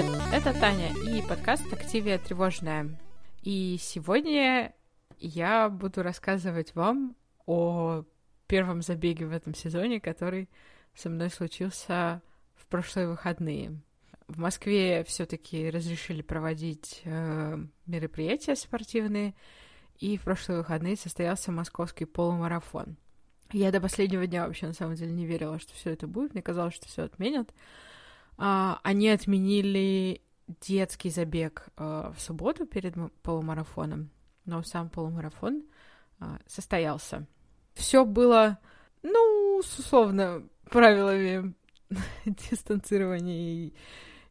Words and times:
Привет, 0.00 0.18
это 0.32 0.58
Таня 0.58 0.94
и 0.94 1.20
подкаст 1.20 1.70
«Активия 1.74 2.16
тревожная». 2.16 2.98
И 3.42 3.76
сегодня 3.78 4.72
я 5.18 5.68
буду 5.68 6.02
рассказывать 6.02 6.74
вам 6.74 7.14
о 7.44 8.04
первом 8.46 8.80
забеге 8.80 9.26
в 9.26 9.32
этом 9.32 9.54
сезоне, 9.54 10.00
который 10.00 10.48
со 10.94 11.10
мной 11.10 11.28
случился 11.28 12.22
в 12.54 12.64
прошлые 12.68 13.08
выходные. 13.08 13.78
В 14.26 14.38
Москве 14.38 15.04
все-таки 15.04 15.68
разрешили 15.68 16.22
проводить 16.22 17.02
э, 17.04 17.58
мероприятия 17.84 18.56
спортивные, 18.56 19.34
и 19.98 20.16
в 20.16 20.22
прошлые 20.22 20.60
выходные 20.60 20.96
состоялся 20.96 21.52
московский 21.52 22.06
полумарафон. 22.06 22.96
Я 23.52 23.70
до 23.70 23.82
последнего 23.82 24.26
дня 24.26 24.46
вообще 24.46 24.66
на 24.66 24.72
самом 24.72 24.94
деле 24.94 25.12
не 25.12 25.26
верила, 25.26 25.58
что 25.58 25.74
все 25.74 25.90
это 25.90 26.06
будет. 26.06 26.32
Мне 26.32 26.42
казалось, 26.42 26.74
что 26.74 26.88
все 26.88 27.02
отменят. 27.02 27.52
А, 28.42 28.80
они 28.84 29.10
отменили 29.10 30.22
детский 30.62 31.10
забег 31.10 31.68
а, 31.76 32.10
в 32.12 32.20
субботу 32.22 32.64
перед 32.66 32.94
полумарафоном, 33.22 34.10
но 34.46 34.62
сам 34.62 34.88
полумарафон 34.88 35.64
а, 36.20 36.38
состоялся. 36.46 37.26
Все 37.74 38.06
было, 38.06 38.58
ну, 39.02 39.60
с 39.62 39.78
условно 39.78 40.48
правилами 40.70 41.52
дистанцирования 42.24 43.66
и, 43.66 43.74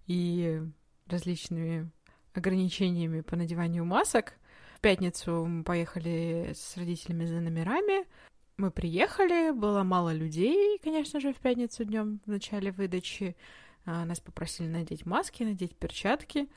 и 0.07 0.61
различными 1.05 1.91
ограничениями 2.33 3.21
по 3.21 3.35
надеванию 3.35 3.85
масок. 3.85 4.33
В 4.77 4.81
пятницу 4.81 5.45
мы 5.45 5.63
поехали 5.63 6.53
с 6.55 6.75
родителями 6.77 7.25
за 7.25 7.41
номерами. 7.41 8.07
Мы 8.57 8.71
приехали, 8.71 9.51
было 9.51 9.83
мало 9.83 10.11
людей, 10.11 10.79
конечно 10.79 11.19
же, 11.19 11.31
в 11.31 11.37
пятницу 11.37 11.85
днем 11.85 12.21
в 12.25 12.29
начале 12.31 12.71
выдачи. 12.71 13.35
А, 13.85 14.05
нас 14.05 14.19
попросили 14.19 14.67
надеть 14.67 15.05
маски, 15.05 15.43
надеть 15.43 15.75
перчатки. 15.75 16.49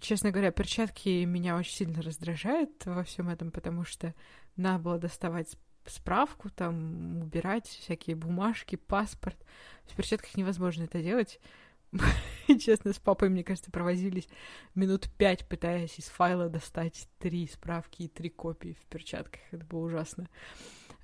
Честно 0.00 0.30
говоря, 0.30 0.50
перчатки 0.50 1.24
меня 1.24 1.56
очень 1.56 1.72
сильно 1.72 2.02
раздражают 2.02 2.84
во 2.84 3.04
всем 3.04 3.28
этом, 3.28 3.50
потому 3.50 3.84
что 3.84 4.14
надо 4.56 4.82
было 4.82 4.98
доставать 4.98 5.56
справку, 5.86 6.50
там, 6.50 7.22
убирать 7.22 7.66
всякие 7.66 8.16
бумажки, 8.16 8.76
паспорт. 8.76 9.36
В 9.84 9.96
перчатках 9.96 10.36
невозможно 10.36 10.84
это 10.84 11.02
делать. 11.02 11.40
Честно, 12.60 12.92
с 12.92 12.98
папой, 12.98 13.28
мне 13.28 13.44
кажется, 13.44 13.70
провозились 13.70 14.28
минут 14.74 15.08
пять, 15.16 15.46
пытаясь 15.46 15.98
из 15.98 16.06
файла 16.06 16.48
достать 16.48 17.08
три 17.18 17.46
справки 17.46 18.02
и 18.02 18.08
три 18.08 18.30
копии 18.30 18.76
в 18.80 18.84
перчатках. 18.86 19.40
Это 19.50 19.64
было 19.64 19.80
ужасно. 19.80 20.28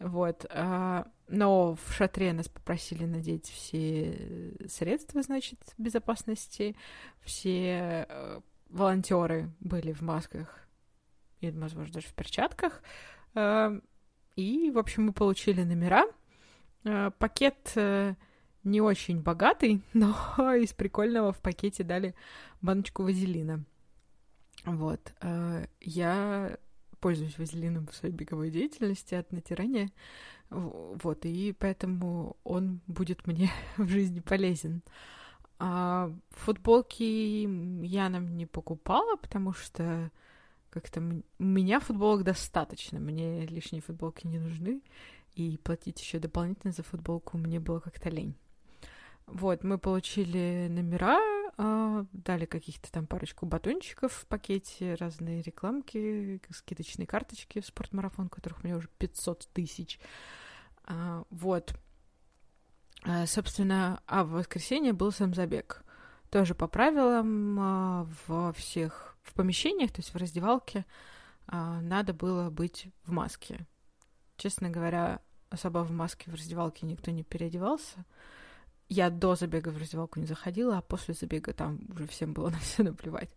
Вот. 0.00 0.46
А, 0.48 1.06
но 1.28 1.74
в 1.74 1.92
шатре 1.92 2.32
нас 2.32 2.48
попросили 2.48 3.04
надеть 3.04 3.48
все 3.48 4.58
средства, 4.66 5.22
значит, 5.22 5.60
безопасности. 5.76 6.74
Все 7.20 8.06
э, 8.08 8.40
волонтеры 8.70 9.50
были 9.60 9.92
в 9.92 10.00
масках 10.00 10.58
и, 11.40 11.50
возможно, 11.50 11.94
даже 11.94 12.08
в 12.08 12.14
перчатках. 12.14 12.82
А, 13.34 13.78
и, 14.36 14.70
в 14.70 14.78
общем, 14.78 15.04
мы 15.04 15.12
получили 15.12 15.62
номера. 15.64 16.06
А, 16.84 17.10
пакет 17.10 17.72
э, 17.74 18.14
не 18.64 18.80
очень 18.80 19.20
богатый, 19.20 19.82
но 19.92 20.14
из 20.54 20.72
прикольного 20.72 21.34
в 21.34 21.40
пакете 21.40 21.84
дали 21.84 22.14
баночку 22.62 23.02
вазелина. 23.02 23.64
Вот. 24.64 25.14
Я 25.80 26.58
пользуюсь 27.00 27.38
вазелином 27.38 27.86
в 27.86 27.94
своей 27.94 28.14
беговой 28.14 28.50
деятельности 28.50 29.14
от 29.14 29.32
натирания. 29.32 29.90
Вот, 30.50 31.24
и 31.24 31.52
поэтому 31.52 32.36
он 32.44 32.80
будет 32.86 33.26
мне 33.26 33.50
в 33.76 33.88
жизни 33.88 34.20
полезен. 34.20 34.82
А 35.58 36.10
футболки 36.30 37.82
я 37.84 38.08
нам 38.08 38.36
не 38.36 38.46
покупала, 38.46 39.16
потому 39.16 39.52
что 39.52 40.10
как-то 40.70 41.00
у 41.00 41.42
меня 41.42 41.80
футболок 41.80 42.22
достаточно, 42.24 42.98
мне 42.98 43.44
лишние 43.46 43.82
футболки 43.82 44.26
не 44.26 44.38
нужны, 44.38 44.80
и 45.34 45.58
платить 45.58 46.00
еще 46.00 46.18
дополнительно 46.18 46.72
за 46.72 46.82
футболку 46.82 47.36
мне 47.36 47.60
было 47.60 47.80
как-то 47.80 48.08
лень. 48.08 48.34
Вот, 49.26 49.62
мы 49.62 49.78
получили 49.78 50.66
номера, 50.70 51.18
дали 52.12 52.46
каких-то 52.46 52.90
там 52.90 53.06
парочку 53.06 53.44
батончиков 53.44 54.12
в 54.12 54.26
пакете, 54.26 54.94
разные 54.94 55.42
рекламки, 55.42 56.40
скидочные 56.50 57.06
карточки 57.06 57.60
в 57.60 57.66
спортмарафон, 57.66 58.28
которых 58.28 58.62
у 58.62 58.66
меня 58.66 58.76
уже 58.76 58.88
500 58.98 59.48
тысяч. 59.52 60.00
А, 60.84 61.24
вот. 61.30 61.74
А, 63.02 63.26
собственно, 63.26 64.02
а 64.06 64.24
в 64.24 64.30
воскресенье 64.30 64.92
был 64.92 65.12
сам 65.12 65.34
забег. 65.34 65.84
Тоже 66.30 66.54
по 66.54 66.66
правилам 66.68 67.58
а, 67.60 68.08
во 68.26 68.52
всех 68.52 69.16
в 69.22 69.34
помещениях, 69.34 69.92
то 69.92 70.00
есть 70.00 70.14
в 70.14 70.16
раздевалке, 70.16 70.86
а, 71.46 71.80
надо 71.80 72.14
было 72.14 72.50
быть 72.50 72.86
в 73.04 73.12
маске. 73.12 73.66
Честно 74.36 74.70
говоря, 74.70 75.20
особо 75.50 75.80
в 75.80 75.90
маске 75.90 76.30
в 76.30 76.34
раздевалке 76.34 76.86
никто 76.86 77.10
не 77.10 77.24
переодевался 77.24 78.04
я 78.90 79.08
до 79.08 79.36
забега 79.36 79.68
в 79.68 79.78
раздевалку 79.78 80.18
не 80.18 80.26
заходила, 80.26 80.78
а 80.78 80.82
после 80.82 81.14
забега 81.14 81.52
там 81.52 81.78
уже 81.94 82.06
всем 82.08 82.32
было 82.32 82.50
на 82.50 82.58
все 82.58 82.82
наплевать. 82.82 83.30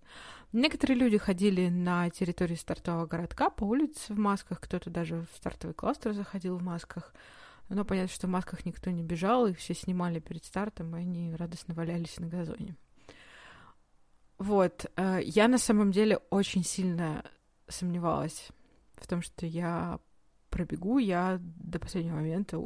Некоторые 0.51 0.97
люди 0.97 1.17
ходили 1.17 1.69
на 1.69 2.09
территории 2.09 2.55
стартового 2.55 3.05
городка 3.05 3.49
по 3.49 3.63
улице 3.63 4.13
в 4.13 4.19
масках, 4.19 4.59
кто-то 4.59 4.89
даже 4.89 5.21
в 5.31 5.37
стартовый 5.37 5.75
кластер 5.75 6.13
заходил 6.13 6.57
в 6.57 6.63
масках. 6.63 7.13
Но 7.69 7.85
понятно, 7.85 8.13
что 8.13 8.27
в 8.27 8.31
масках 8.31 8.65
никто 8.65 8.89
не 8.89 9.03
бежал, 9.03 9.47
их 9.47 9.57
все 9.57 9.73
снимали 9.73 10.19
перед 10.19 10.43
стартом, 10.43 10.95
и 10.95 10.99
они 10.99 11.35
радостно 11.35 11.73
валялись 11.73 12.19
на 12.19 12.27
газоне. 12.27 12.75
Вот, 14.37 14.91
э, 14.95 15.21
я 15.23 15.47
на 15.47 15.57
самом 15.57 15.91
деле 15.91 16.17
очень 16.29 16.63
сильно 16.63 17.23
сомневалась 17.67 18.49
в 18.95 19.07
том, 19.07 19.21
что 19.21 19.45
я 19.45 19.99
пробегу. 20.49 20.97
Я 20.97 21.39
до 21.39 21.79
последнего 21.79 22.15
момента 22.15 22.59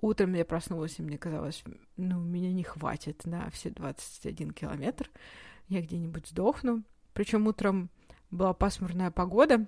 Утром 0.00 0.34
я 0.34 0.44
проснулась, 0.44 0.98
и 0.98 1.02
мне 1.02 1.18
казалось, 1.18 1.64
ну, 1.96 2.20
меня 2.20 2.52
не 2.52 2.62
хватит 2.62 3.24
на 3.24 3.50
все 3.50 3.70
21 3.70 4.52
километр. 4.52 5.10
Я 5.68 5.82
где-нибудь 5.82 6.28
сдохну. 6.28 6.84
Причем 7.14 7.48
утром 7.48 7.90
была 8.30 8.54
пасмурная 8.54 9.10
погода. 9.10 9.66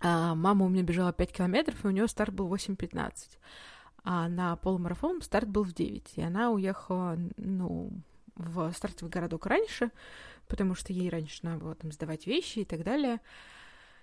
А 0.00 0.34
мама 0.34 0.64
у 0.64 0.68
меня 0.68 0.82
бежала 0.82 1.12
5 1.12 1.32
километров, 1.32 1.84
и 1.84 1.88
у 1.88 1.90
нее 1.90 2.08
старт 2.08 2.32
был 2.32 2.48
8.15. 2.48 3.38
А 4.04 4.28
на 4.28 4.56
полумарафон 4.56 5.20
старт 5.20 5.48
был 5.48 5.64
в 5.64 5.74
9. 5.74 6.12
И 6.16 6.22
она 6.22 6.50
уехала, 6.50 7.18
ну, 7.36 7.92
в 8.36 8.72
стартовый 8.72 9.10
городок 9.10 9.46
раньше, 9.46 9.90
потому 10.48 10.74
что 10.74 10.92
ей 10.92 11.10
раньше 11.10 11.40
надо 11.42 11.58
было 11.58 11.74
там 11.74 11.92
сдавать 11.92 12.26
вещи 12.26 12.60
и 12.60 12.64
так 12.64 12.84
далее. 12.84 13.20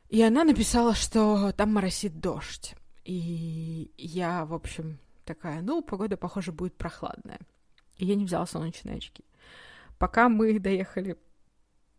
И 0.09 0.21
она 0.21 0.43
написала, 0.43 0.93
что 0.93 1.51
там 1.53 1.73
моросит 1.73 2.19
дождь. 2.19 2.75
И 3.05 3.91
я, 3.97 4.45
в 4.45 4.53
общем, 4.53 4.99
такая, 5.23 5.61
ну, 5.61 5.81
погода, 5.81 6.17
похоже, 6.17 6.51
будет 6.51 6.75
прохладная. 6.75 7.39
И 7.97 8.05
я 8.05 8.15
не 8.15 8.25
взяла 8.25 8.45
солнечные 8.45 8.97
очки. 8.97 9.23
Пока 9.97 10.29
мы 10.29 10.59
доехали 10.59 11.17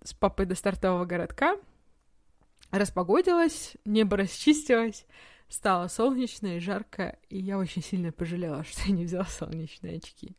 с 0.03 0.13
папой 0.13 0.47
до 0.47 0.55
стартового 0.55 1.05
городка, 1.05 1.57
распогодилось, 2.71 3.77
небо 3.85 4.17
расчистилось, 4.17 5.07
стало 5.49 5.89
солнечно 5.89 6.57
и 6.57 6.61
жарко, 6.61 7.19
и 7.29 7.39
я 7.39 7.59
очень 7.59 7.83
сильно 7.83 8.13
пожалела, 8.13 8.65
что 8.65 8.83
я 8.87 8.93
не 8.93 9.05
взяла 9.05 9.25
солнечные 9.25 9.99
очки. 9.99 10.37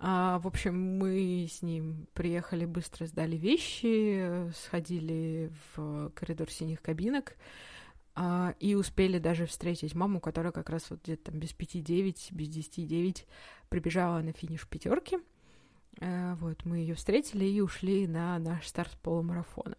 А, 0.00 0.38
в 0.38 0.46
общем, 0.46 0.98
мы 0.98 1.48
с 1.50 1.62
ним 1.62 2.06
приехали, 2.12 2.64
быстро 2.64 3.06
сдали 3.06 3.36
вещи, 3.36 4.52
сходили 4.52 5.50
в 5.74 6.10
коридор 6.10 6.50
синих 6.50 6.80
кабинок, 6.80 7.34
и 8.58 8.74
успели 8.74 9.18
даже 9.18 9.46
встретить 9.46 9.94
маму, 9.94 10.20
которая 10.20 10.52
как 10.52 10.70
раз 10.70 10.90
вот 10.90 11.02
где-то 11.04 11.30
там 11.30 11.40
без 11.40 11.52
пяти 11.52 11.80
девять, 11.80 12.28
без 12.32 12.48
десяти 12.48 12.84
девять 12.84 13.26
прибежала 13.68 14.20
на 14.20 14.32
финиш 14.32 14.66
пятерки. 14.66 15.18
А, 16.00 16.34
вот, 16.36 16.64
мы 16.64 16.78
ее 16.78 16.94
встретили 16.94 17.44
и 17.44 17.60
ушли 17.60 18.06
на 18.06 18.38
наш 18.38 18.66
старт 18.66 18.96
полумарафона. 19.02 19.76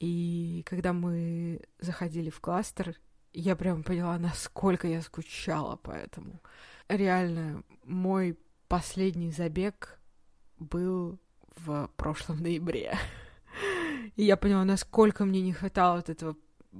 И 0.00 0.64
когда 0.66 0.92
мы 0.92 1.60
заходили 1.78 2.30
в 2.30 2.40
кластер, 2.40 2.96
я 3.32 3.56
прям 3.56 3.82
поняла, 3.82 4.18
насколько 4.18 4.88
я 4.88 5.00
скучала 5.00 5.76
по 5.76 5.92
этому. 5.92 6.40
Реально, 6.88 7.62
мой 7.84 8.38
последний 8.68 9.30
забег 9.30 10.00
был 10.58 11.18
в 11.56 11.90
прошлом 11.96 12.42
ноябре. 12.42 12.96
И 14.16 14.24
я 14.24 14.36
поняла, 14.36 14.64
насколько 14.64 15.24
мне 15.24 15.40
не 15.40 15.52
хватало 15.52 15.96
вот 15.96 16.10
этого 16.10 16.36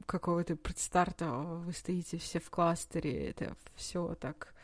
какого-то 0.07 0.57
предстарта, 0.57 1.31
вы 1.31 1.73
стоите 1.73 2.19
все 2.19 2.41
в 2.41 2.51
кластере, 2.51 3.29
это 3.29 3.57
все 3.77 4.15
так 4.15 4.55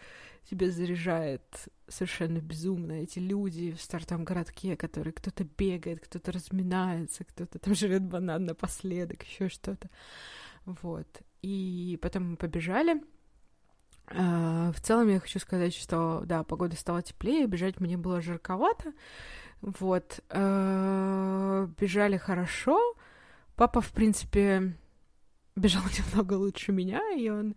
тебя 0.50 0.70
заряжает 0.70 1.68
совершенно 1.88 2.38
безумно. 2.38 2.92
Эти 2.92 3.18
люди 3.18 3.72
в 3.72 3.80
стартовом 3.82 4.24
городке, 4.24 4.76
которые 4.76 5.12
кто-то 5.12 5.44
бегает, 5.44 6.00
кто-то 6.00 6.32
разминается, 6.32 7.24
кто-то 7.24 7.58
там 7.58 7.74
жрет 7.74 8.02
банан 8.02 8.46
напоследок, 8.46 9.22
еще 9.24 9.48
что-то. 9.48 9.90
Вот. 10.64 11.06
И 11.42 11.98
потом 12.00 12.30
мы 12.30 12.36
побежали. 12.36 13.02
А, 14.06 14.72
в 14.72 14.80
целом 14.80 15.08
я 15.08 15.20
хочу 15.20 15.38
сказать, 15.38 15.74
что 15.74 16.22
да, 16.24 16.42
погода 16.44 16.76
стала 16.76 17.02
теплее, 17.02 17.46
бежать 17.46 17.78
мне 17.80 17.96
было 17.98 18.22
жарковато. 18.22 18.92
Вот. 19.60 20.20
А, 20.30 21.66
бежали 21.78 22.16
хорошо. 22.16 22.94
Папа, 23.54 23.80
в 23.80 23.92
принципе, 23.92 24.74
бежал 25.58 25.82
немного 25.98 26.34
лучше 26.34 26.72
меня, 26.72 27.00
и 27.16 27.28
он 27.28 27.54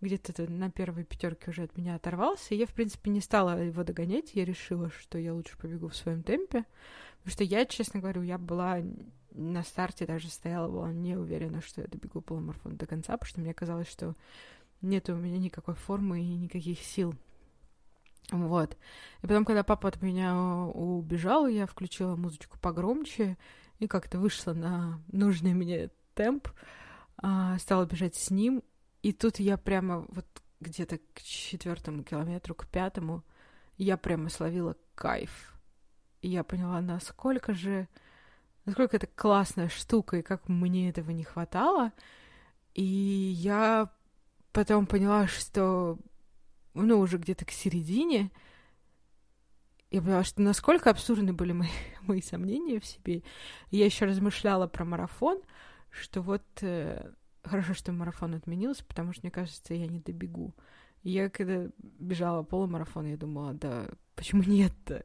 где-то 0.00 0.50
на 0.50 0.70
первой 0.70 1.04
пятерке 1.04 1.50
уже 1.50 1.62
от 1.64 1.76
меня 1.76 1.94
оторвался. 1.94 2.54
И 2.54 2.58
я, 2.58 2.66
в 2.66 2.72
принципе, 2.72 3.10
не 3.10 3.20
стала 3.20 3.62
его 3.62 3.84
догонять. 3.84 4.34
Я 4.34 4.44
решила, 4.44 4.90
что 4.90 5.18
я 5.18 5.34
лучше 5.34 5.58
побегу 5.58 5.88
в 5.88 5.96
своем 5.96 6.22
темпе. 6.22 6.64
Потому 7.18 7.32
что 7.32 7.44
я, 7.44 7.66
честно 7.66 8.00
говорю, 8.00 8.22
я 8.22 8.38
была 8.38 8.78
на 9.32 9.62
старте 9.62 10.06
даже 10.06 10.28
стояла, 10.28 10.68
была 10.68 10.92
не 10.92 11.16
уверена, 11.16 11.60
что 11.60 11.82
я 11.82 11.86
добегу 11.86 12.20
полумарафон 12.20 12.76
до 12.76 12.86
конца, 12.86 13.12
потому 13.12 13.28
что 13.28 13.40
мне 13.40 13.54
казалось, 13.54 13.88
что 13.88 14.14
нет 14.80 15.08
у 15.10 15.14
меня 15.14 15.38
никакой 15.38 15.74
формы 15.74 16.20
и 16.20 16.34
никаких 16.34 16.80
сил. 16.80 17.14
Вот. 18.30 18.76
И 19.22 19.26
потом, 19.26 19.44
когда 19.44 19.62
папа 19.62 19.88
от 19.88 20.02
меня 20.02 20.34
убежал, 20.34 21.46
я 21.46 21.66
включила 21.66 22.16
музычку 22.16 22.58
погромче 22.58 23.36
и 23.78 23.86
как-то 23.86 24.18
вышла 24.18 24.52
на 24.52 25.00
нужный 25.12 25.52
мне 25.52 25.90
темп, 26.14 26.48
а, 27.22 27.58
стала 27.58 27.84
бежать 27.84 28.16
с 28.16 28.30
ним, 28.30 28.62
и 29.02 29.12
тут 29.12 29.38
я 29.38 29.56
прямо 29.56 30.06
вот 30.08 30.26
где-то 30.60 30.98
к 31.14 31.22
четвертому 31.22 32.02
километру, 32.02 32.54
к 32.54 32.66
пятому, 32.66 33.22
я 33.76 33.96
прямо 33.96 34.28
словила 34.28 34.76
кайф. 34.94 35.54
И 36.20 36.28
я 36.28 36.44
поняла, 36.44 36.80
насколько 36.80 37.54
же, 37.54 37.88
насколько 38.66 38.96
это 38.96 39.06
классная 39.06 39.68
штука, 39.68 40.18
и 40.18 40.22
как 40.22 40.48
мне 40.48 40.90
этого 40.90 41.10
не 41.10 41.24
хватало. 41.24 41.92
И 42.74 42.82
я 42.82 43.90
потом 44.52 44.86
поняла, 44.86 45.26
что, 45.26 45.98
ну, 46.74 47.00
уже 47.00 47.16
где-то 47.18 47.44
к 47.46 47.50
середине, 47.50 48.30
я 49.90 50.02
поняла, 50.02 50.24
что 50.24 50.40
насколько 50.42 50.90
абсурдны 50.90 51.32
были 51.32 51.52
мои, 51.52 51.70
мои 52.02 52.22
сомнения 52.22 52.80
в 52.80 52.86
себе. 52.86 53.22
Я 53.70 53.86
еще 53.86 54.04
размышляла 54.04 54.66
про 54.66 54.84
марафон, 54.84 55.40
что 55.90 56.22
вот 56.22 56.44
э, 56.62 57.12
хорошо, 57.42 57.74
что 57.74 57.92
марафон 57.92 58.34
отменился, 58.34 58.84
потому 58.84 59.12
что, 59.12 59.22
мне 59.22 59.30
кажется, 59.30 59.74
я 59.74 59.86
не 59.86 60.00
добегу. 60.00 60.54
Я 61.02 61.30
когда 61.30 61.70
бежала 61.78 62.42
полумарафон, 62.42 63.06
я 63.06 63.16
думала, 63.16 63.54
да, 63.54 63.86
почему 64.14 64.42
нет-то? 64.42 65.04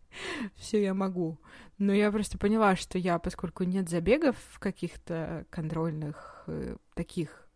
Все 0.56 0.82
я 0.82 0.94
могу. 0.94 1.38
Но 1.78 1.92
я 1.92 2.10
просто 2.10 2.38
поняла, 2.38 2.76
что 2.76 2.98
я, 2.98 3.18
поскольку 3.18 3.64
нет 3.64 3.88
забегов 3.88 4.36
каких-то 4.58 5.46
контрольных, 5.50 6.44
э, 6.46 6.76
таких 6.94 7.48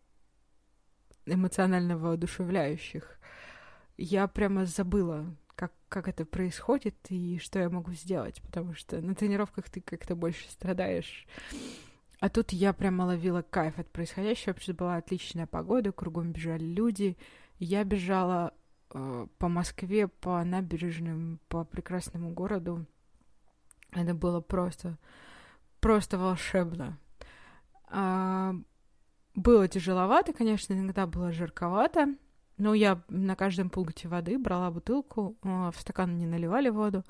эмоционально 1.25 1.97
воодушевляющих, 1.97 3.19
я 3.97 4.27
прямо 4.27 4.65
забыла, 4.65 5.35
как, 5.55 5.73
как 5.89 6.07
это 6.07 6.25
происходит 6.25 6.95
и 7.09 7.37
что 7.39 7.59
я 7.59 7.69
могу 7.69 7.91
сделать, 7.93 8.41
потому 8.41 8.73
что 8.73 9.01
на 9.01 9.15
тренировках 9.15 9.69
ты 9.69 9.81
как-то 9.81 10.15
больше 10.15 10.49
страдаешь 10.49 11.27
а 12.19 12.29
тут 12.29 12.51
я 12.51 12.73
прямо 12.73 13.03
ловила 13.03 13.41
кайф 13.41 13.79
от 13.79 13.89
происходящего, 13.89 14.55
что 14.59 14.73
была 14.73 14.97
отличная 14.97 15.47
погода, 15.47 15.91
кругом 15.91 16.31
бежали 16.31 16.65
люди. 16.65 17.17
Я 17.59 17.83
бежала 17.85 18.53
э, 18.93 19.27
по 19.37 19.47
Москве, 19.47 20.07
по 20.07 20.43
набережным, 20.43 21.39
по 21.47 21.63
прекрасному 21.63 22.31
городу. 22.33 22.85
Это 23.91 24.13
было 24.13 24.41
просто, 24.41 24.97
просто 25.79 26.17
волшебно. 26.17 26.97
А, 27.87 28.53
было 29.33 29.67
тяжеловато, 29.67 30.33
конечно, 30.33 30.73
иногда 30.73 31.07
было 31.07 31.31
жарковато, 31.31 32.15
но 32.57 32.73
я 32.73 33.01
на 33.07 33.35
каждом 33.35 33.69
пункте 33.69 34.09
воды 34.09 34.37
брала 34.37 34.69
бутылку, 34.71 35.37
э, 35.41 35.71
в 35.73 35.79
стакан 35.79 36.17
не 36.17 36.27
наливали 36.27 36.67
воду, 36.67 37.05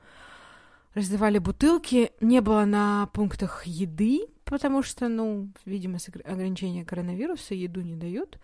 раздавали 0.93 1.37
бутылки, 1.37 2.11
не 2.21 2.41
было 2.41 2.65
на 2.65 3.07
пунктах 3.07 3.65
еды, 3.65 4.27
потому 4.45 4.83
что, 4.83 5.07
ну, 5.07 5.51
видимо, 5.65 5.99
с 5.99 6.09
ограничения 6.09 6.85
коронавируса 6.85 7.53
еду 7.53 7.81
не 7.81 7.95
дают. 7.95 8.39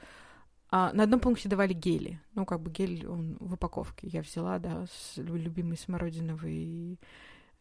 А 0.69 0.91
на 0.93 1.03
одном 1.03 1.19
пункте 1.19 1.47
давали 1.47 1.73
гели. 1.73 2.19
Ну, 2.33 2.45
как 2.45 2.61
бы 2.61 2.71
гель, 2.71 3.07
он 3.07 3.37
в 3.39 3.53
упаковке. 3.53 4.07
Я 4.07 4.21
взяла, 4.21 4.59
да, 4.59 4.85
с 4.87 5.17
любимый 5.17 5.77
смородиновый 5.77 6.99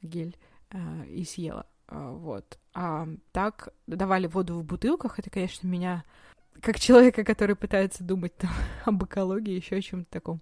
гель 0.03 0.37
э, 0.71 1.07
и 1.07 1.25
съела. 1.25 1.67
Э, 1.89 2.11
вот. 2.13 2.59
А 2.73 3.07
так 3.33 3.69
давали 3.87 4.27
воду 4.27 4.59
в 4.59 4.65
бутылках. 4.65 5.19
Это, 5.19 5.31
конечно, 5.31 5.69
меня, 5.69 6.05
как 6.61 6.81
человека, 6.81 7.25
который 7.25 7.57
пытается 7.57 8.03
думать 8.03 8.37
там, 8.37 8.51
об 8.85 9.05
экологии, 9.05 9.55
еще 9.55 9.77
о 9.77 9.83
чем-то 9.83 10.11
таком, 10.11 10.41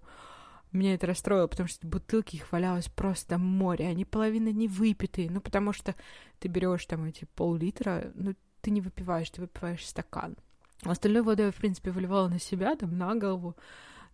меня 0.77 0.95
это 0.95 1.07
расстроило, 1.07 1.47
потому 1.47 1.69
что 1.69 1.87
бутылки 1.87 2.35
их 2.35 2.51
валялось 2.51 2.89
просто 2.89 3.37
море, 3.37 3.87
они 3.87 4.05
половина 4.05 4.49
не 4.49 4.67
выпитые, 4.67 5.29
ну, 5.29 5.41
потому 5.41 5.73
что 5.73 5.95
ты 6.39 6.47
берешь 6.47 6.85
там 6.85 7.05
эти 7.05 7.25
пол-литра, 7.35 8.11
ну, 8.15 8.35
ты 8.61 8.71
не 8.71 8.81
выпиваешь, 8.81 9.29
ты 9.29 9.41
выпиваешь 9.41 9.85
стакан. 9.87 10.35
Остальную 10.83 11.23
воду 11.23 11.43
я, 11.43 11.51
в 11.51 11.55
принципе, 11.55 11.91
выливала 11.91 12.27
на 12.27 12.39
себя, 12.39 12.75
там, 12.75 12.97
на 12.97 13.15
голову, 13.15 13.55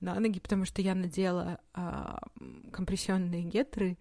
на 0.02 0.20
ноги, 0.20 0.40
потому 0.40 0.66
что 0.66 0.82
я 0.82 0.96
надела 0.96 1.60
а, 1.74 2.20
компрессионные 2.72 3.44
гетры, 3.44 3.98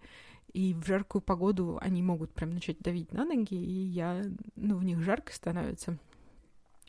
и 0.53 0.73
в 0.73 0.85
жаркую 0.85 1.21
погоду 1.21 1.77
они 1.81 2.01
могут 2.01 2.33
прям 2.33 2.51
начать 2.51 2.79
давить 2.79 3.11
на 3.13 3.25
ноги, 3.25 3.53
и 3.55 3.85
я, 3.85 4.23
ну, 4.55 4.77
в 4.77 4.83
них 4.83 5.01
жарко 5.01 5.33
становится. 5.33 5.97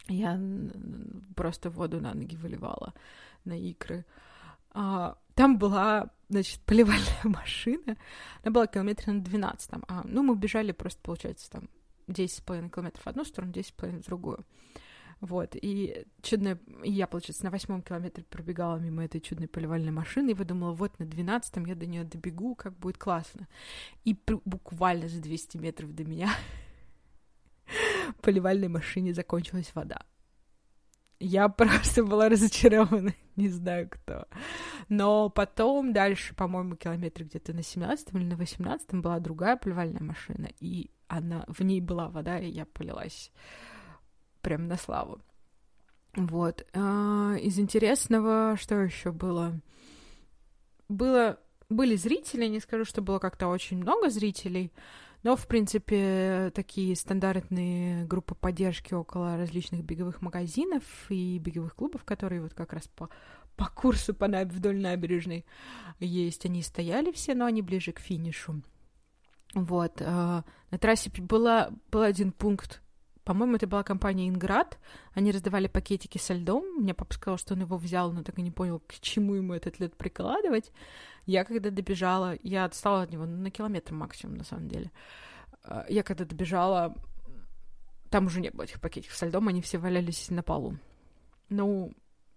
Я 0.08 0.40
просто 1.36 1.70
воду 1.70 2.00
на 2.00 2.14
ноги 2.14 2.36
выливала, 2.36 2.94
на 3.44 3.52
икры. 3.52 4.04
А, 4.72 5.18
там 5.34 5.58
была, 5.58 6.10
значит, 6.28 6.60
поливальная 6.60 7.04
машина. 7.24 7.96
Она 8.42 8.52
была 8.52 8.66
километре 8.66 9.12
на 9.12 9.20
12. 9.20 9.70
Там. 9.70 9.84
А, 9.88 10.02
ну, 10.04 10.22
мы 10.22 10.36
бежали 10.36 10.72
просто, 10.72 11.00
получается, 11.02 11.50
там 11.50 11.68
10,5 12.08 12.70
километров 12.70 13.04
в 13.04 13.08
одну 13.08 13.24
сторону, 13.24 13.52
10,5 13.52 14.02
в 14.02 14.06
другую. 14.06 14.44
Вот, 15.20 15.54
и 15.54 16.06
чудная... 16.22 16.58
Я, 16.82 17.06
получается, 17.06 17.44
на 17.44 17.50
восьмом 17.50 17.82
километре 17.82 18.24
пробегала 18.24 18.78
мимо 18.78 19.04
этой 19.04 19.20
чудной 19.20 19.48
поливальной 19.48 19.92
машины 19.92 20.30
и 20.30 20.34
выдумала, 20.34 20.72
вот 20.72 20.98
на 20.98 21.04
двенадцатом 21.04 21.66
я 21.66 21.74
до 21.74 21.84
нее 21.84 22.04
добегу, 22.04 22.54
как 22.54 22.78
будет 22.78 22.96
классно. 22.96 23.46
И 24.04 24.16
буквально 24.46 25.08
за 25.08 25.20
200 25.20 25.58
метров 25.58 25.94
до 25.94 26.04
меня 26.04 26.30
поливальной 28.22 28.68
машине 28.68 29.12
закончилась 29.12 29.74
вода. 29.74 30.06
Я 31.20 31.48
просто 31.50 32.02
была 32.02 32.28
разочарована, 32.28 33.14
не 33.36 33.48
знаю 33.48 33.88
кто. 33.90 34.26
Но 34.88 35.28
потом 35.28 35.92
дальше, 35.92 36.34
по-моему, 36.34 36.76
километр 36.76 37.24
где-то 37.24 37.52
на 37.52 37.62
17 37.62 38.14
или 38.14 38.24
на 38.24 38.36
18 38.36 38.94
была 38.94 39.20
другая 39.20 39.56
поливальная 39.56 40.02
машина, 40.02 40.48
и 40.58 40.90
она, 41.06 41.44
в 41.46 41.62
ней 41.62 41.80
была 41.80 42.08
вода, 42.08 42.38
и 42.38 42.50
я 42.50 42.64
полилась 42.64 43.30
прям 44.40 44.66
на 44.66 44.76
славу. 44.76 45.20
Вот. 46.16 46.66
А, 46.72 47.34
из 47.36 47.58
интересного, 47.58 48.56
что 48.56 48.76
еще 48.76 49.12
было? 49.12 49.60
Было 50.88 51.38
были 51.68 51.94
зрители, 51.94 52.46
не 52.46 52.60
скажу, 52.60 52.84
что 52.84 53.00
было 53.00 53.18
как-то 53.18 53.46
очень 53.46 53.78
много 53.78 54.10
зрителей, 54.10 54.72
но, 55.22 55.36
в 55.36 55.46
принципе, 55.46 56.50
такие 56.54 56.96
стандартные 56.96 58.04
группы 58.06 58.34
поддержки 58.34 58.94
около 58.94 59.36
различных 59.36 59.84
беговых 59.84 60.22
магазинов 60.22 60.82
и 61.10 61.38
беговых 61.38 61.74
клубов, 61.74 62.04
которые 62.04 62.40
вот 62.40 62.54
как 62.54 62.72
раз 62.72 62.88
по, 62.88 63.10
по 63.56 63.68
курсу 63.68 64.14
по 64.14 64.26
вдоль 64.26 64.80
набережной 64.80 65.44
есть, 65.98 66.46
они 66.46 66.62
стояли 66.62 67.12
все, 67.12 67.34
но 67.34 67.44
они 67.44 67.60
ближе 67.60 67.92
к 67.92 67.98
финишу. 67.98 68.62
Вот. 69.54 70.00
Э, 70.00 70.42
на 70.70 70.78
трассе 70.78 71.10
была, 71.10 71.70
был 71.90 72.02
один 72.02 72.32
пункт, 72.32 72.80
по-моему, 73.24 73.56
это 73.56 73.66
была 73.66 73.82
компания 73.82 74.28
Инград. 74.28 74.78
Они 75.12 75.30
раздавали 75.30 75.68
пакетики 75.68 76.18
со 76.18 76.34
льдом. 76.34 76.64
Мне 76.78 76.94
папа 76.94 77.14
сказал, 77.14 77.38
что 77.38 77.54
он 77.54 77.60
его 77.60 77.76
взял, 77.76 78.10
но 78.12 78.22
так 78.22 78.38
и 78.38 78.42
не 78.42 78.50
понял, 78.50 78.80
к 78.80 78.94
чему 79.00 79.34
ему 79.34 79.52
этот 79.52 79.78
лед 79.78 79.96
прикладывать. 79.96 80.72
Я 81.30 81.44
когда 81.44 81.70
добежала, 81.70 82.36
я 82.42 82.64
отстала 82.64 83.02
от 83.02 83.12
него 83.12 83.24
ну, 83.24 83.36
на 83.36 83.52
километр 83.52 83.94
максимум, 83.94 84.34
на 84.38 84.42
самом 84.42 84.66
деле. 84.66 84.90
А, 85.62 85.86
я 85.88 86.02
когда 86.02 86.24
добежала, 86.24 86.96
там 88.10 88.26
уже 88.26 88.40
не 88.40 88.50
было 88.50 88.64
этих 88.64 88.80
пакетиков 88.80 89.16
со 89.16 89.26
льдом, 89.26 89.46
они 89.46 89.62
все 89.62 89.78
валялись 89.78 90.28
на 90.30 90.42
полу. 90.42 90.76
Ну, 91.48 91.92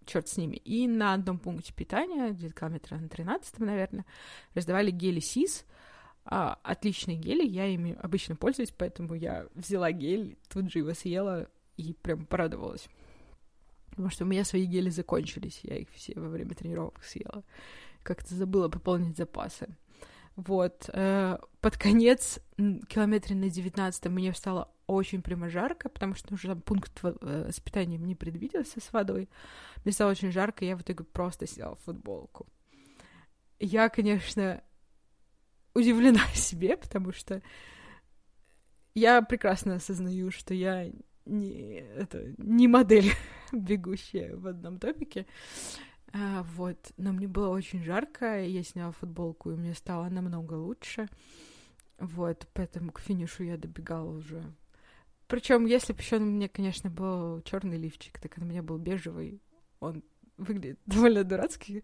черт 0.06 0.28
с 0.28 0.38
ними. 0.38 0.58
И 0.58 0.88
на 0.88 1.16
одном 1.16 1.40
пункте 1.40 1.74
питания, 1.74 2.34
где-то 2.34 2.54
километра 2.54 2.98
на 2.98 3.10
13 3.10 3.58
наверное, 3.58 4.06
раздавали 4.54 4.92
гели 4.92 5.22
СИС, 5.22 5.66
а, 6.26 6.60
отличные 6.62 7.18
гели, 7.18 7.44
я 7.44 7.66
ими 7.66 7.98
обычно 8.00 8.36
пользуюсь, 8.36 8.76
поэтому 8.78 9.16
я 9.16 9.48
взяла 9.56 9.92
гель, 9.92 10.38
тут 10.50 10.72
же 10.72 10.78
его 10.78 10.94
съела 10.94 11.50
и 11.78 11.94
прям 11.94 12.28
порадовалась. 12.28 12.88
Потому 13.90 14.12
что 14.12 14.24
у 14.24 14.28
меня 14.28 14.46
свои 14.46 14.66
гели 14.66 14.92
закончились, 14.92 15.62
я 15.64 15.78
их 15.78 15.90
все 15.90 16.14
во 16.16 16.30
время 16.30 16.54
тренировок 16.54 17.04
съела 17.04 17.44
как-то 18.04 18.36
забыла 18.36 18.70
пополнить 18.70 19.18
запасы. 19.18 19.76
Вот. 20.36 20.90
Э, 20.94 21.38
под 21.62 21.78
конец, 21.78 22.40
километре 22.58 23.36
на 23.36 23.50
19 23.50 24.06
мне 24.06 24.34
стало 24.34 24.72
очень 24.88 25.22
прямо 25.22 25.50
жарко, 25.50 25.90
потому 25.90 26.16
что 26.16 26.34
уже 26.34 26.48
там 26.48 26.62
пункт 26.62 27.00
э, 27.04 27.50
с 27.52 27.60
питанием 27.60 28.06
не 28.06 28.16
предвиделся 28.16 28.82
с 28.82 28.92
водой. 28.92 29.30
Мне 29.84 29.94
стало 29.94 30.12
очень 30.12 30.32
жарко, 30.32 30.66
и 30.66 30.68
я 30.68 30.76
в 30.76 30.82
итоге 30.82 31.04
просто 31.04 31.48
сняла 31.48 31.76
футболку. 31.76 32.48
Я, 33.60 33.90
конечно, 33.90 34.62
удивлена 35.74 36.26
себе, 36.34 36.78
потому 36.78 37.12
что 37.12 37.42
я 38.96 39.22
прекрасно 39.22 39.76
осознаю, 39.76 40.32
что 40.32 40.54
я 40.54 40.92
не, 41.26 41.76
это, 41.96 42.34
не 42.38 42.68
модель, 42.68 43.12
бегущая 43.52 44.36
в 44.36 44.48
одном 44.48 44.80
топике. 44.80 45.26
А, 46.14 46.44
вот, 46.56 46.92
но 46.98 47.12
мне 47.12 47.28
было 47.28 47.50
очень 47.50 47.84
жарко, 47.84 48.44
я 48.44 48.64
сняла 48.64 48.92
футболку, 48.92 49.52
и 49.52 49.56
мне 49.56 49.74
стало 49.74 50.10
намного 50.10 50.54
лучше. 50.54 51.08
Вот, 51.98 52.48
поэтому 52.54 52.92
к 52.92 53.00
финишу 53.00 53.44
я 53.44 53.58
добегала 53.58 54.12
уже. 54.12 54.44
Причем, 55.28 55.66
если 55.66 55.94
бы 55.94 56.00
еще 56.00 56.18
у 56.18 56.20
меня, 56.20 56.48
конечно, 56.48 56.92
был 56.92 57.42
черный 57.42 57.78
лифчик, 57.78 58.20
так 58.20 58.38
у 58.38 58.46
меня 58.46 58.62
был 58.62 58.78
бежевый, 58.78 59.42
он 59.80 60.04
выглядит 60.38 60.80
довольно 60.86 61.24
дурацкий. 61.24 61.84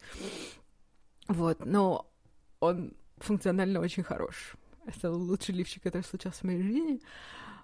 Вот, 1.28 1.66
но 1.66 2.12
он 2.60 2.94
функционально 3.18 3.80
очень 3.80 4.04
хорош. 4.04 4.56
Это 4.86 5.12
лучший 5.12 5.56
лифчик, 5.56 5.82
который 5.82 6.04
случался 6.04 6.42
в 6.42 6.44
моей 6.44 6.62
жизни. 6.62 7.02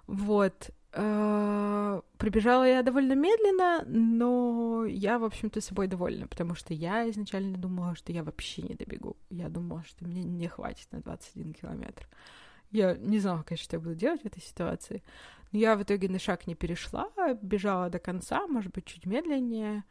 Вот. 0.06 0.70
Э, 0.98 2.00
прибежала 2.16 2.64
я 2.64 2.82
довольно 2.82 3.12
медленно, 3.12 3.84
но 3.86 4.86
я, 4.86 5.18
в 5.18 5.24
общем-то, 5.24 5.60
собой 5.60 5.88
довольна, 5.88 6.26
потому 6.26 6.54
что 6.54 6.72
я 6.72 7.08
изначально 7.10 7.58
думала, 7.58 7.94
что 7.94 8.12
я 8.12 8.24
вообще 8.24 8.62
не 8.62 8.74
добегу. 8.74 9.16
Я 9.28 9.50
думала, 9.50 9.84
что 9.84 10.06
мне 10.06 10.22
не 10.22 10.48
хватит 10.48 10.90
на 10.92 11.00
21 11.00 11.52
километр. 11.52 12.08
Я 12.70 12.94
не 12.94 13.18
знала, 13.18 13.42
конечно, 13.42 13.64
что 13.64 13.76
я 13.76 13.80
буду 13.80 13.94
делать 13.94 14.22
в 14.22 14.26
этой 14.26 14.42
ситуации. 14.42 15.02
Но 15.52 15.58
я 15.58 15.76
в 15.76 15.82
итоге 15.82 16.08
на 16.08 16.18
шаг 16.18 16.46
не 16.46 16.54
перешла, 16.54 17.10
бежала 17.42 17.90
до 17.90 17.98
конца, 17.98 18.46
может 18.46 18.72
быть, 18.72 18.86
чуть 18.86 19.04
медленнее. 19.04 19.84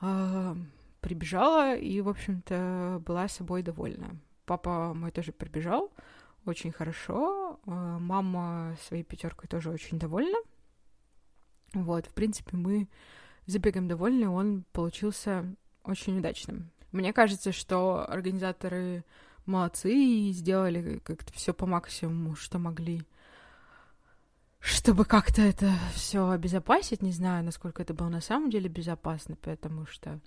Э, 0.00 0.54
прибежала 1.00 1.76
и, 1.76 2.00
в 2.00 2.08
общем-то, 2.08 3.02
была 3.04 3.28
собой 3.28 3.62
довольна. 3.62 4.16
Папа 4.46 4.94
мой 4.94 5.10
тоже 5.10 5.32
прибежал, 5.32 5.92
очень 6.46 6.72
хорошо. 6.72 7.41
Э, 7.66 7.98
мама 7.98 8.76
своей 8.82 9.04
пятеркой 9.04 9.48
тоже 9.48 9.70
очень 9.70 9.98
довольна. 9.98 10.38
Вот, 11.74 12.06
в 12.06 12.12
принципе, 12.12 12.56
мы 12.56 12.88
забегом 13.46 13.88
довольны, 13.88 14.28
он 14.28 14.64
получился 14.72 15.44
очень 15.84 16.18
удачным. 16.18 16.70
Мне 16.90 17.12
кажется, 17.12 17.52
что 17.52 18.08
организаторы 18.08 19.04
молодцы 19.46 19.94
и 19.94 20.32
сделали 20.32 20.98
как-то 20.98 21.32
все 21.32 21.54
по 21.54 21.66
максимуму, 21.66 22.36
что 22.36 22.58
могли, 22.58 23.02
чтобы 24.60 25.04
как-то 25.04 25.40
это 25.40 25.72
все 25.94 26.28
обезопасить. 26.28 27.02
Не 27.02 27.12
знаю, 27.12 27.44
насколько 27.44 27.82
это 27.82 27.94
было 27.94 28.08
на 28.08 28.20
самом 28.20 28.50
деле 28.50 28.68
безопасно, 28.68 29.36
потому 29.36 29.86
что 29.86 30.20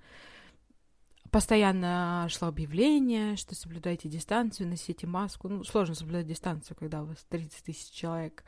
постоянно 1.35 2.27
шло 2.29 2.47
объявление, 2.47 3.35
что 3.35 3.55
соблюдайте 3.55 4.07
дистанцию, 4.07 4.69
носите 4.69 5.05
маску. 5.05 5.49
Ну, 5.49 5.65
сложно 5.65 5.93
соблюдать 5.93 6.27
дистанцию, 6.27 6.77
когда 6.77 7.03
у 7.03 7.07
вас 7.07 7.25
30 7.27 7.61
тысяч 7.61 7.91
человек 7.91 8.45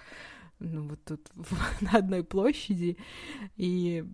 ну, 0.60 0.88
вот 0.88 1.04
тут 1.04 1.30
на 1.82 1.98
одной 1.98 2.24
площади, 2.24 2.98
и 3.58 4.06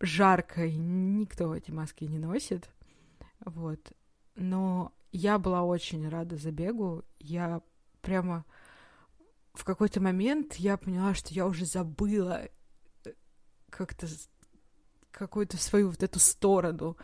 жарко, 0.00 0.64
и 0.64 0.76
никто 0.76 1.54
эти 1.54 1.72
маски 1.72 2.04
не 2.04 2.18
носит. 2.18 2.70
Вот. 3.44 3.92
Но 4.34 4.94
я 5.12 5.38
была 5.38 5.64
очень 5.64 6.08
рада 6.08 6.36
забегу. 6.36 7.04
Я 7.18 7.60
прямо 8.00 8.46
в 9.52 9.62
какой-то 9.62 10.00
момент 10.00 10.54
я 10.54 10.78
поняла, 10.78 11.12
что 11.12 11.34
я 11.34 11.46
уже 11.46 11.66
забыла 11.66 12.48
э, 13.04 13.12
как-то 13.68 14.06
какую-то 15.10 15.58
свою 15.58 15.90
вот 15.90 16.02
эту 16.02 16.18
сторону 16.18 16.96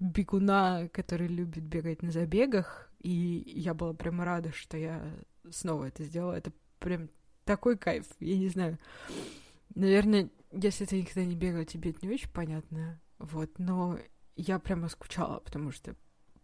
бегуна, 0.00 0.88
который 0.92 1.26
любит 1.26 1.64
бегать 1.64 2.02
на 2.02 2.10
забегах, 2.10 2.90
и 3.00 3.42
я 3.46 3.74
была 3.74 3.94
прям 3.94 4.20
рада, 4.20 4.52
что 4.52 4.76
я 4.76 5.02
снова 5.50 5.86
это 5.86 6.04
сделала. 6.04 6.34
Это 6.34 6.52
прям 6.78 7.08
такой 7.44 7.76
кайф, 7.76 8.06
я 8.20 8.38
не 8.38 8.48
знаю. 8.48 8.78
Наверное, 9.74 10.30
если 10.52 10.84
ты 10.84 11.00
никогда 11.00 11.24
не 11.24 11.34
бегал, 11.34 11.64
тебе 11.64 11.90
это 11.90 12.06
не 12.06 12.12
очень 12.12 12.30
понятно, 12.30 13.00
вот, 13.18 13.58
но 13.58 13.98
я 14.36 14.58
прямо 14.58 14.88
скучала, 14.88 15.40
потому 15.40 15.72
что, 15.72 15.94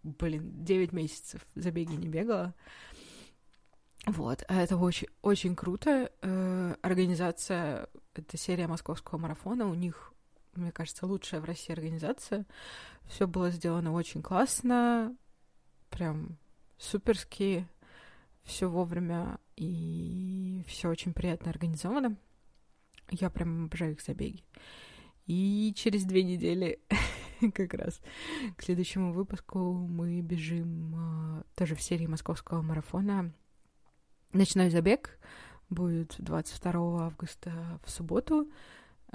блин, 0.02 0.64
9 0.64 0.92
месяцев 0.92 1.46
забеги 1.54 1.94
не 1.94 2.08
бегала. 2.08 2.54
Вот, 4.06 4.44
а 4.48 4.60
это 4.60 4.76
очень, 4.76 5.08
очень 5.22 5.56
круто. 5.56 6.10
Э, 6.20 6.74
организация, 6.82 7.88
это 8.12 8.36
серия 8.36 8.66
московского 8.66 9.18
марафона, 9.18 9.66
у 9.66 9.74
них 9.74 10.13
мне 10.56 10.72
кажется, 10.72 11.06
лучшая 11.06 11.40
в 11.40 11.44
России 11.44 11.72
организация. 11.72 12.46
Все 13.06 13.26
было 13.26 13.50
сделано 13.50 13.92
очень 13.92 14.22
классно, 14.22 15.14
прям 15.90 16.38
суперски, 16.78 17.68
все 18.42 18.68
вовремя 18.68 19.38
и 19.56 20.62
все 20.66 20.88
очень 20.88 21.12
приятно 21.12 21.50
организовано. 21.50 22.16
Я 23.10 23.30
прям 23.30 23.66
обожаю 23.66 23.92
их 23.92 24.02
забеги. 24.02 24.42
И 25.26 25.72
через 25.76 26.04
две 26.04 26.22
недели 26.22 26.80
как 27.54 27.74
раз 27.74 28.00
к 28.56 28.62
следующему 28.62 29.12
выпуску 29.12 29.72
мы 29.72 30.20
бежим 30.20 30.94
а, 30.96 31.44
тоже 31.54 31.74
в 31.74 31.82
серии 31.82 32.06
московского 32.06 32.62
марафона. 32.62 33.32
Ночной 34.32 34.68
забег 34.70 35.18
будет 35.70 36.16
22 36.18 37.06
августа 37.06 37.80
в 37.84 37.90
субботу. 37.90 38.50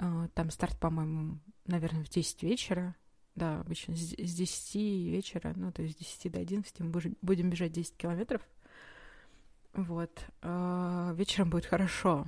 А, 0.02 0.28
там 0.28 0.50
старт, 0.50 0.78
по-моему, 0.78 1.38
наверное, 1.66 2.02
в 2.02 2.08
10 2.08 2.42
вечера. 2.42 2.96
Да, 3.34 3.60
обычно 3.60 3.94
с 3.94 4.14
10 4.14 4.74
вечера, 4.74 5.52
ну, 5.54 5.70
то 5.72 5.82
есть 5.82 5.96
с 5.96 5.98
10 5.98 6.32
до 6.32 6.40
11 6.40 6.80
мы 6.80 7.14
будем 7.20 7.50
бежать 7.50 7.72
10 7.72 7.96
километров. 7.96 8.40
Вот. 9.74 10.10
А, 10.40 11.12
вечером 11.14 11.50
будет 11.50 11.66
хорошо. 11.66 12.26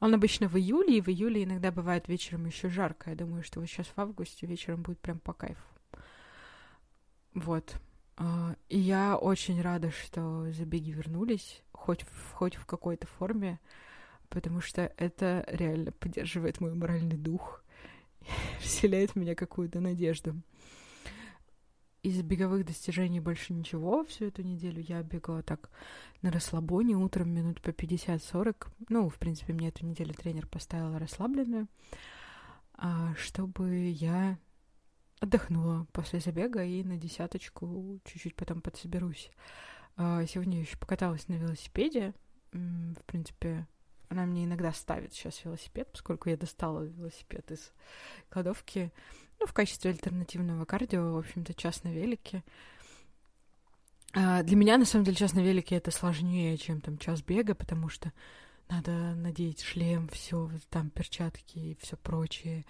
Он 0.00 0.14
обычно 0.14 0.48
в 0.48 0.56
июле, 0.56 0.98
и 0.98 1.00
в 1.00 1.08
июле 1.08 1.44
иногда 1.44 1.70
бывает 1.70 2.08
вечером 2.08 2.44
еще 2.46 2.68
жарко. 2.68 3.10
Я 3.10 3.16
думаю, 3.16 3.44
что 3.44 3.60
вот 3.60 3.68
сейчас 3.68 3.86
в 3.86 3.98
августе 3.98 4.46
вечером 4.46 4.82
будет 4.82 4.98
прям 4.98 5.20
по 5.20 5.32
кайфу. 5.32 5.62
Вот. 7.34 7.76
А, 8.16 8.56
и 8.68 8.78
я 8.78 9.16
очень 9.16 9.62
рада, 9.62 9.92
что 9.92 10.50
забеги 10.50 10.90
вернулись, 10.90 11.62
хоть 11.70 12.04
хоть 12.32 12.56
в 12.56 12.66
какой-то 12.66 13.06
форме 13.06 13.60
потому 14.28 14.60
что 14.60 14.92
это 14.96 15.44
реально 15.48 15.92
поддерживает 15.92 16.60
мой 16.60 16.74
моральный 16.74 17.16
дух, 17.16 17.64
вселяет 18.60 19.12
в 19.12 19.16
меня 19.16 19.34
какую-то 19.34 19.80
надежду. 19.80 20.40
Из 22.02 22.22
беговых 22.22 22.64
достижений 22.64 23.18
больше 23.18 23.52
ничего 23.52 24.04
всю 24.04 24.26
эту 24.26 24.42
неделю. 24.42 24.80
Я 24.80 25.02
бегала 25.02 25.42
так 25.42 25.70
на 26.22 26.30
расслабоне 26.30 26.96
утром 26.96 27.30
минут 27.30 27.60
по 27.60 27.70
50-40. 27.70 28.68
Ну, 28.88 29.08
в 29.08 29.18
принципе, 29.18 29.52
мне 29.52 29.68
эту 29.68 29.84
неделю 29.84 30.14
тренер 30.14 30.46
поставил 30.46 30.96
расслабленную, 30.96 31.66
а, 32.74 33.12
чтобы 33.16 33.90
я 33.90 34.38
отдохнула 35.18 35.86
после 35.92 36.20
забега 36.20 36.62
и 36.62 36.84
на 36.84 36.96
десяточку 36.96 37.98
чуть-чуть 38.04 38.36
потом 38.36 38.60
подсоберусь. 38.60 39.32
А, 39.96 40.24
сегодня 40.26 40.60
еще 40.60 40.76
покаталась 40.76 41.26
на 41.26 41.34
велосипеде. 41.34 42.14
В 42.52 43.02
принципе, 43.06 43.66
она 44.08 44.26
мне 44.26 44.44
иногда 44.44 44.72
ставит 44.72 45.12
сейчас 45.12 45.44
велосипед, 45.44 45.88
поскольку 45.90 46.28
я 46.28 46.36
достала 46.36 46.82
велосипед 46.82 47.50
из 47.50 47.72
кладовки. 48.28 48.92
Ну, 49.38 49.46
в 49.46 49.52
качестве 49.52 49.90
альтернативного 49.90 50.64
кардио, 50.64 51.12
в 51.12 51.18
общем-то, 51.18 51.54
час 51.54 51.84
на 51.84 51.88
велике. 51.88 52.42
А 54.12 54.42
для 54.42 54.56
меня, 54.56 54.78
на 54.78 54.86
самом 54.86 55.04
деле, 55.04 55.16
час 55.16 55.34
на 55.34 55.40
велике 55.40 55.76
это 55.76 55.90
сложнее, 55.90 56.56
чем 56.56 56.80
там 56.80 56.96
час 56.96 57.22
бега, 57.22 57.54
потому 57.54 57.88
что 57.88 58.12
надо 58.68 59.14
надеть 59.14 59.62
шлем, 59.62 60.08
все, 60.08 60.50
там 60.70 60.90
перчатки 60.90 61.58
и 61.58 61.76
все 61.80 61.96
прочее, 61.96 62.64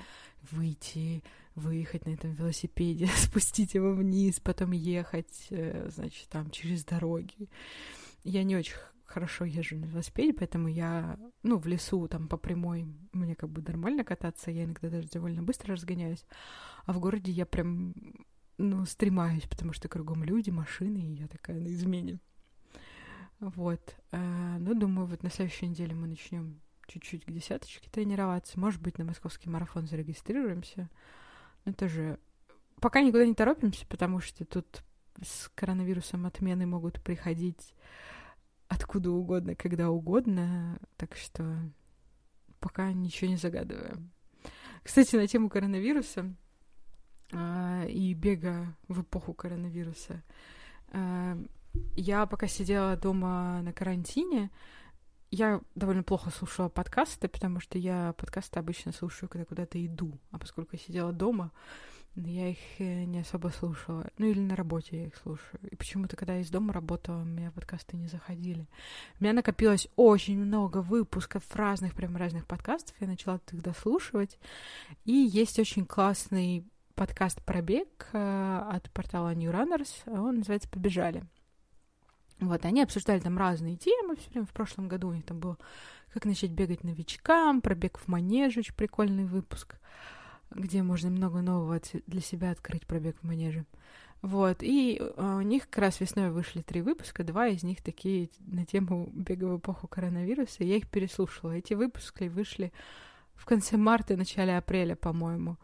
выйти, 0.51 1.23
выехать 1.55 2.05
на 2.05 2.11
этом 2.11 2.33
велосипеде, 2.33 3.07
спустить 3.17 3.75
его 3.75 3.93
вниз, 3.93 4.41
потом 4.41 4.73
ехать, 4.73 5.47
э, 5.51 5.89
значит, 5.91 6.29
там 6.29 6.51
через 6.51 6.85
дороги. 6.85 7.49
Я 8.25 8.43
не 8.43 8.57
очень 8.57 8.75
хорошо 9.07 9.45
езжу 9.45 9.77
на 9.77 9.87
велосипеде, 9.87 10.33
поэтому 10.33 10.69
я, 10.69 11.19
ну, 11.43 11.59
в 11.59 11.67
лесу, 11.67 12.07
там, 12.09 12.29
по 12.29 12.37
прямой, 12.37 12.87
мне 13.13 13.35
как 13.35 13.51
бы 13.51 13.63
нормально 13.63 14.05
кататься, 14.05 14.51
я 14.51 14.65
иногда 14.65 14.91
даже 14.91 15.09
довольно 15.09 15.43
быстро 15.43 15.75
разгоняюсь, 15.75 16.25
а 16.85 16.93
в 16.93 17.01
городе 17.01 17.33
я 17.33 17.47
прям, 17.47 17.95
ну, 18.59 18.85
стремаюсь, 18.87 19.47
потому 19.47 19.73
что 19.73 19.89
кругом 19.89 20.25
люди, 20.25 20.51
машины, 20.51 20.99
и 20.99 21.15
я 21.15 21.29
такая 21.29 21.59
на 21.59 21.69
измене. 21.69 22.19
Вот. 23.41 23.97
Э, 24.13 24.57
ну, 24.59 24.75
думаю, 24.75 25.07
вот 25.07 25.23
на 25.23 25.31
следующей 25.31 25.69
неделе 25.69 25.95
мы 25.95 26.07
начнем 26.07 26.61
чуть-чуть 26.87 27.25
к 27.25 27.31
десяточке 27.31 27.91
тренироваться. 27.91 28.59
Может 28.59 28.81
быть, 28.81 28.99
на 28.99 29.05
московский 29.05 29.51
марафон 29.51 29.87
зарегистрируемся. 29.87 30.89
Но 31.65 31.73
тоже 31.73 32.19
пока 32.81 33.03
никуда 33.03 33.27
не 33.27 33.35
торопимся, 33.35 33.87
потому 33.87 34.21
что 34.21 34.45
тут 34.45 34.83
с 35.23 35.51
коронавирусом 35.55 36.27
отмены 36.27 36.67
могут 36.67 37.03
приходить 37.03 37.75
откуда 38.69 39.11
угодно, 39.11 39.55
когда 39.55 39.91
угодно. 39.91 40.79
Так 40.97 41.17
что 41.17 41.59
пока 42.61 42.93
ничего 42.93 43.31
не 43.31 43.37
загадываю. 43.37 44.09
Кстати, 44.83 45.17
на 45.17 45.27
тему 45.27 45.49
коронавируса 45.49 46.35
э, 47.33 47.89
и 47.89 48.15
бега 48.15 48.77
в 48.89 49.03
эпоху 49.03 49.35
коронавируса. 49.35 50.23
Э, 50.93 51.37
я 51.97 52.27
пока 52.27 52.47
сидела 52.47 52.97
дома 52.97 53.61
на 53.63 53.73
карантине, 53.73 54.51
я 55.31 55.61
довольно 55.75 56.03
плохо 56.03 56.31
слушала 56.31 56.69
подкасты, 56.69 57.29
потому 57.29 57.61
что 57.61 57.79
я 57.79 58.15
подкасты 58.17 58.59
обычно 58.59 58.93
слушаю, 58.93 59.29
когда 59.29 59.45
куда-то 59.45 59.85
иду. 59.85 60.19
А 60.31 60.39
поскольку 60.39 60.71
я 60.77 60.79
сидела 60.79 61.13
дома, 61.13 61.53
я 62.17 62.49
их 62.49 62.59
э, 62.79 63.05
не 63.05 63.21
особо 63.21 63.49
слушала. 63.49 64.11
Ну 64.19 64.27
или 64.27 64.41
на 64.41 64.57
работе 64.57 64.97
я 64.97 65.07
их 65.07 65.17
слушаю. 65.17 65.61
И 65.71 65.77
почему-то, 65.77 66.17
когда 66.17 66.35
я 66.35 66.41
из 66.41 66.51
дома 66.51 66.73
работала, 66.73 67.21
у 67.21 67.25
меня 67.25 67.51
подкасты 67.51 67.97
не 67.97 68.09
заходили. 68.09 68.67
У 69.21 69.25
меня 69.25 69.35
накопилось 69.35 69.89
очень 69.97 70.39
много 70.39 70.79
выпусков 70.79 71.45
разных, 71.55 71.95
прям 71.95 72.17
разных 72.17 72.47
подкастов. 72.47 72.97
Я 73.01 73.07
начала 73.07 73.41
их 73.53 73.63
дослушивать. 73.63 74.39
И 75.05 75.13
есть 75.13 75.59
очень 75.59 75.85
классный 75.85 76.65
подкаст 76.95 77.43
про 77.45 77.61
бег 77.61 78.09
э, 78.13 78.63
от 78.73 78.91
портала 78.93 79.35
New 79.35 79.51
Runners. 79.51 79.91
Он 80.07 80.39
называется 80.39 80.71
«Побежали». 80.71 81.25
Вот, 82.41 82.65
они 82.67 82.83
обсуждали 82.83 83.21
там 83.21 83.39
разные 83.39 83.77
темы 83.77 84.17
все 84.17 84.31
время. 84.31 84.47
В 84.47 84.53
прошлом 84.53 84.89
году 84.89 85.09
у 85.09 85.13
них 85.13 85.25
там 85.25 85.39
было 85.39 85.59
«Как 86.13 86.25
начать 86.25 86.51
бегать 86.51 86.85
новичкам», 86.85 87.61
про 87.61 87.75
бег 87.75 87.99
в 87.99 88.09
манеже, 88.09 88.61
очень 88.61 88.75
прикольный 88.75 89.25
выпуск, 89.25 89.77
где 90.51 90.83
можно 90.83 91.11
много 91.11 91.41
нового 91.41 91.81
для 92.07 92.21
себя 92.21 92.51
открыть 92.51 92.87
про 92.87 93.01
бег 93.01 93.17
в 93.21 93.27
манеже. 93.27 93.65
Вот, 94.23 94.59
и 94.63 95.01
а, 95.17 95.37
у 95.37 95.41
них 95.43 95.69
как 95.69 95.79
раз 95.79 96.01
весной 96.01 96.31
вышли 96.31 96.63
три 96.63 96.81
выпуска, 96.83 97.23
два 97.23 97.49
из 97.49 97.63
них 97.63 97.83
такие 97.83 98.31
на 98.41 98.65
тему 98.65 99.11
бега 99.13 99.45
в 99.45 99.59
эпоху 99.59 99.87
коронавируса, 99.89 100.65
я 100.65 100.77
их 100.77 100.89
переслушала. 100.89 101.53
Эти 101.53 101.75
выпуски 101.75 102.25
вышли 102.25 102.73
в 103.35 103.45
конце 103.45 103.77
марта, 103.77 104.17
начале 104.17 104.57
апреля, 104.57 104.97
по-моему. 104.97 105.59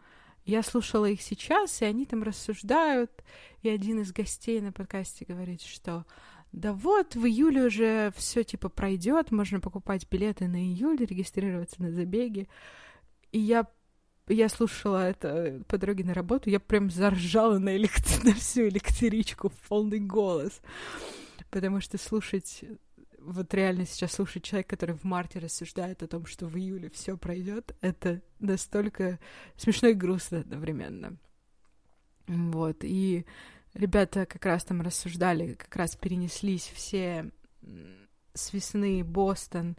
Я 0.45 0.61
слушала 0.61 1.05
их 1.05 1.21
сейчас, 1.21 1.81
и 1.81 1.85
они 1.85 2.05
там 2.05 2.21
рассуждают, 2.21 3.11
и 3.61 3.69
один 3.69 4.01
из 4.01 4.11
гостей 4.11 4.61
на 4.61 4.71
подкасте 4.71 5.25
говорит, 5.25 5.61
что 5.61 6.05
да 6.51 6.73
вот, 6.73 7.15
в 7.15 7.25
июле 7.25 7.63
уже 7.63 8.13
все 8.15 8.43
типа 8.43 8.69
пройдет, 8.69 9.31
можно 9.31 9.59
покупать 9.59 10.07
билеты 10.09 10.47
на 10.47 10.57
июль, 10.57 10.97
регистрироваться 10.97 11.81
на 11.81 11.91
забеги. 11.91 12.47
И 13.31 13.39
я 13.39 13.67
я 14.27 14.49
слушала 14.49 15.09
это 15.09 15.61
по 15.67 15.77
дороге 15.77 16.03
на 16.03 16.13
работу, 16.13 16.49
я 16.49 16.59
прям 16.59 16.89
заржала 16.89 17.59
на, 17.59 17.75
электри... 17.75 18.23
на 18.29 18.33
всю 18.33 18.67
электричку 18.67 19.49
в 19.49 19.67
полный 19.67 19.99
голос. 19.99 20.61
Потому 21.49 21.81
что 21.81 21.97
слушать, 21.97 22.63
вот 23.19 23.53
реально 23.53 23.85
сейчас 23.85 24.13
слушать 24.13 24.43
человека, 24.43 24.75
который 24.75 24.95
в 24.95 25.03
марте 25.03 25.39
рассуждает 25.39 26.01
о 26.03 26.07
том, 26.07 26.25
что 26.25 26.47
в 26.47 26.57
июле 26.57 26.89
все 26.89 27.17
пройдет, 27.17 27.75
это 27.81 28.21
настолько 28.39 29.19
смешно 29.55 29.89
и 29.89 29.93
грустно 29.93 30.39
одновременно. 30.39 31.17
Вот, 32.27 32.77
и 32.83 33.25
ребята 33.73 34.25
как 34.25 34.45
раз 34.45 34.63
там 34.63 34.81
рассуждали, 34.81 35.53
как 35.53 35.75
раз 35.75 35.95
перенеслись 35.95 36.71
все 36.73 37.29
с 38.33 38.53
весны 38.53 39.03
Бостон 39.03 39.75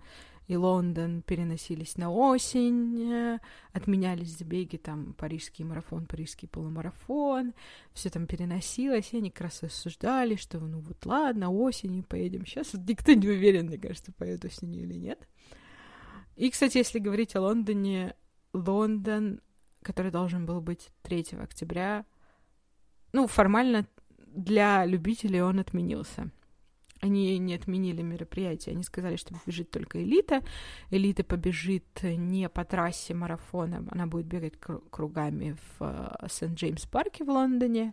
и 0.47 0.57
Лондон 0.57 1.23
переносились 1.23 1.97
на 1.97 2.11
осень, 2.11 3.11
э, 3.11 3.39
отменялись 3.73 4.37
забеги, 4.37 4.77
там, 4.77 5.15
парижский 5.15 5.65
марафон, 5.65 6.07
парижский 6.07 6.49
полумарафон, 6.49 7.55
все 7.95 8.11
там 8.11 8.27
переносилось, 8.27 9.13
и 9.13 9.19
они 9.19 9.31
как 9.31 9.43
раз 9.43 9.63
рассуждали, 9.63 10.37
что, 10.37 10.61
ну 10.61 10.81
вот 10.81 11.07
ладно, 11.07 11.51
осенью 11.51 12.05
поедем. 12.05 12.45
Сейчас 12.45 12.75
вот 12.75 12.87
никто 12.87 13.13
не 13.13 13.29
уверен, 13.29 13.67
мне 13.67 13.79
кажется, 13.79 14.13
поедет 14.13 14.45
осенью 14.45 14.83
или 14.83 14.95
нет. 14.95 15.27
И, 16.37 16.51
кстати, 16.51 16.79
если 16.79 16.99
говорить 16.99 17.37
о 17.37 17.41
Лондоне, 17.41 18.15
Лондон, 18.53 19.41
который 19.83 20.11
должен 20.11 20.47
был 20.47 20.61
быть 20.61 20.91
3 21.03 21.39
октября, 21.41 22.05
ну, 23.13 23.27
формально 23.29 23.87
для 24.19 24.85
любителей 24.85 25.41
он 25.41 25.61
отменился. 25.61 26.31
Они 27.05 27.37
не 27.39 27.55
отменили 27.55 28.01
мероприятие, 28.01 28.73
они 28.73 28.83
сказали, 28.83 29.17
что 29.17 29.35
побежит 29.35 29.71
только 29.71 30.03
элита. 30.03 30.43
Элита 30.91 31.23
побежит 31.23 32.03
не 32.03 32.49
по 32.49 32.65
трассе 32.65 33.13
марафона, 33.13 33.87
она 33.91 34.07
будет 34.07 34.25
бегать 34.25 34.55
кругами 34.59 35.55
в 35.79 35.83
э, 35.83 36.29
Сент-Джеймс-парке 36.31 37.25
в 37.25 37.29
Лондоне. 37.29 37.93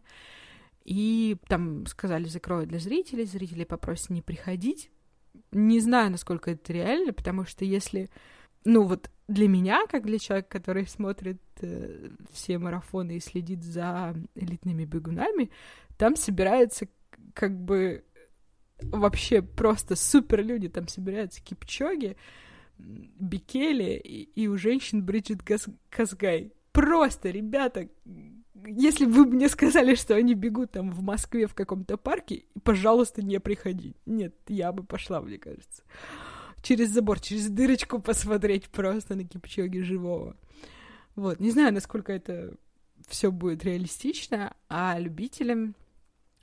И 0.85 1.35
там 1.49 1.85
сказали, 1.87 2.23
закроют 2.23 2.69
для 2.69 2.79
зрителей, 2.79 3.25
зрители 3.25 3.65
попросят 3.65 4.11
не 4.11 4.21
приходить. 4.21 4.89
Не 5.51 5.81
знаю, 5.81 6.11
насколько 6.11 6.51
это 6.51 6.71
реально, 6.71 7.11
потому 7.11 7.43
что 7.43 7.65
если 7.65 8.09
ну 8.63 8.83
вот 8.83 9.11
для 9.27 9.49
меня, 9.49 9.87
как 9.87 10.05
для 10.05 10.19
человека, 10.19 10.47
который 10.47 10.87
смотрит 10.87 11.41
э, 11.59 12.11
все 12.31 12.57
марафоны 12.59 13.17
и 13.17 13.19
следит 13.19 13.61
за 13.61 14.15
элитными 14.35 14.85
бегунами, 14.85 15.51
там 15.97 16.15
собирается 16.15 16.87
как 17.33 17.59
бы 17.59 18.05
вообще 18.83 19.41
просто 19.41 19.95
супер 19.95 20.43
люди, 20.43 20.69
там 20.69 20.87
собираются 20.87 21.41
кипчоги, 21.41 22.17
Бикели 22.77 23.93
и, 24.03 24.23
и 24.23 24.47
у 24.47 24.57
женщин 24.57 25.03
Бриджит 25.03 25.43
Газ, 25.43 25.67
Казгай. 25.89 26.51
Просто, 26.71 27.29
ребята, 27.29 27.89
если 28.65 29.05
бы 29.05 29.25
мне 29.25 29.49
сказали, 29.49 29.93
что 29.93 30.15
они 30.15 30.33
бегут 30.33 30.71
там 30.71 30.91
в 30.91 31.03
Москве 31.03 31.45
в 31.45 31.53
каком-то 31.53 31.97
парке, 31.97 32.45
пожалуйста, 32.63 33.21
не 33.21 33.39
приходи. 33.39 33.95
Нет, 34.05 34.35
я 34.47 34.71
бы 34.71 34.83
пошла, 34.83 35.21
мне 35.21 35.37
кажется 35.37 35.83
через 36.61 36.89
забор, 36.89 37.19
через 37.19 37.49
дырочку 37.49 37.99
посмотреть 37.99 38.69
просто 38.69 39.15
на 39.15 39.23
Кипчоги 39.23 39.79
живого. 39.79 40.37
Вот, 41.15 41.39
не 41.39 41.51
знаю, 41.51 41.73
насколько 41.73 42.13
это 42.13 42.55
все 43.07 43.31
будет 43.31 43.63
реалистично, 43.65 44.53
а 44.69 44.97
любителям 44.99 45.75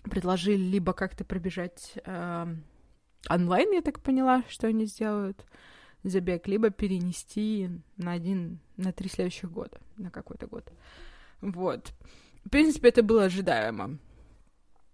предложили 0.05 0.63
либо 0.63 0.93
как-то 0.93 1.25
пробежать 1.25 1.95
э, 2.05 2.47
онлайн, 3.29 3.73
я 3.73 3.83
так 3.83 4.01
поняла, 4.01 4.45
что 4.49 4.67
они 4.67 4.87
сделают 4.87 5.45
забег, 6.05 6.47
либо 6.47 6.71
перенести 6.71 7.71
на 7.97 8.13
один, 8.13 8.61
на 8.77 8.93
три 8.93 9.09
следующих 9.09 9.51
года, 9.51 9.81
на 9.97 10.11
какой-то 10.11 10.47
год. 10.47 10.73
Вот. 11.41 11.93
В 12.45 12.51
принципе, 12.51 12.89
это 12.89 13.03
было 13.03 13.25
ожидаемо. 13.25 13.99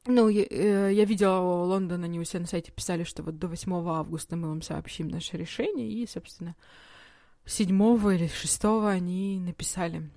Ну, 0.06 0.28
я, 0.28 0.44
э, 0.50 0.92
я 0.92 1.04
видела 1.04 1.38
Лондон, 1.40 2.04
они 2.04 2.20
у 2.20 2.24
себя 2.24 2.40
на 2.40 2.46
сайте 2.46 2.70
писали, 2.72 3.04
что 3.04 3.22
вот 3.22 3.38
до 3.38 3.48
8 3.48 3.72
августа 3.88 4.36
мы 4.36 4.48
вам 4.48 4.60
сообщим 4.60 5.08
наше 5.08 5.38
решение, 5.38 5.88
и, 5.88 6.06
собственно, 6.06 6.56
7 7.46 7.68
или 8.12 8.26
6 8.28 8.64
они 8.86 9.40
написали, 9.40 10.10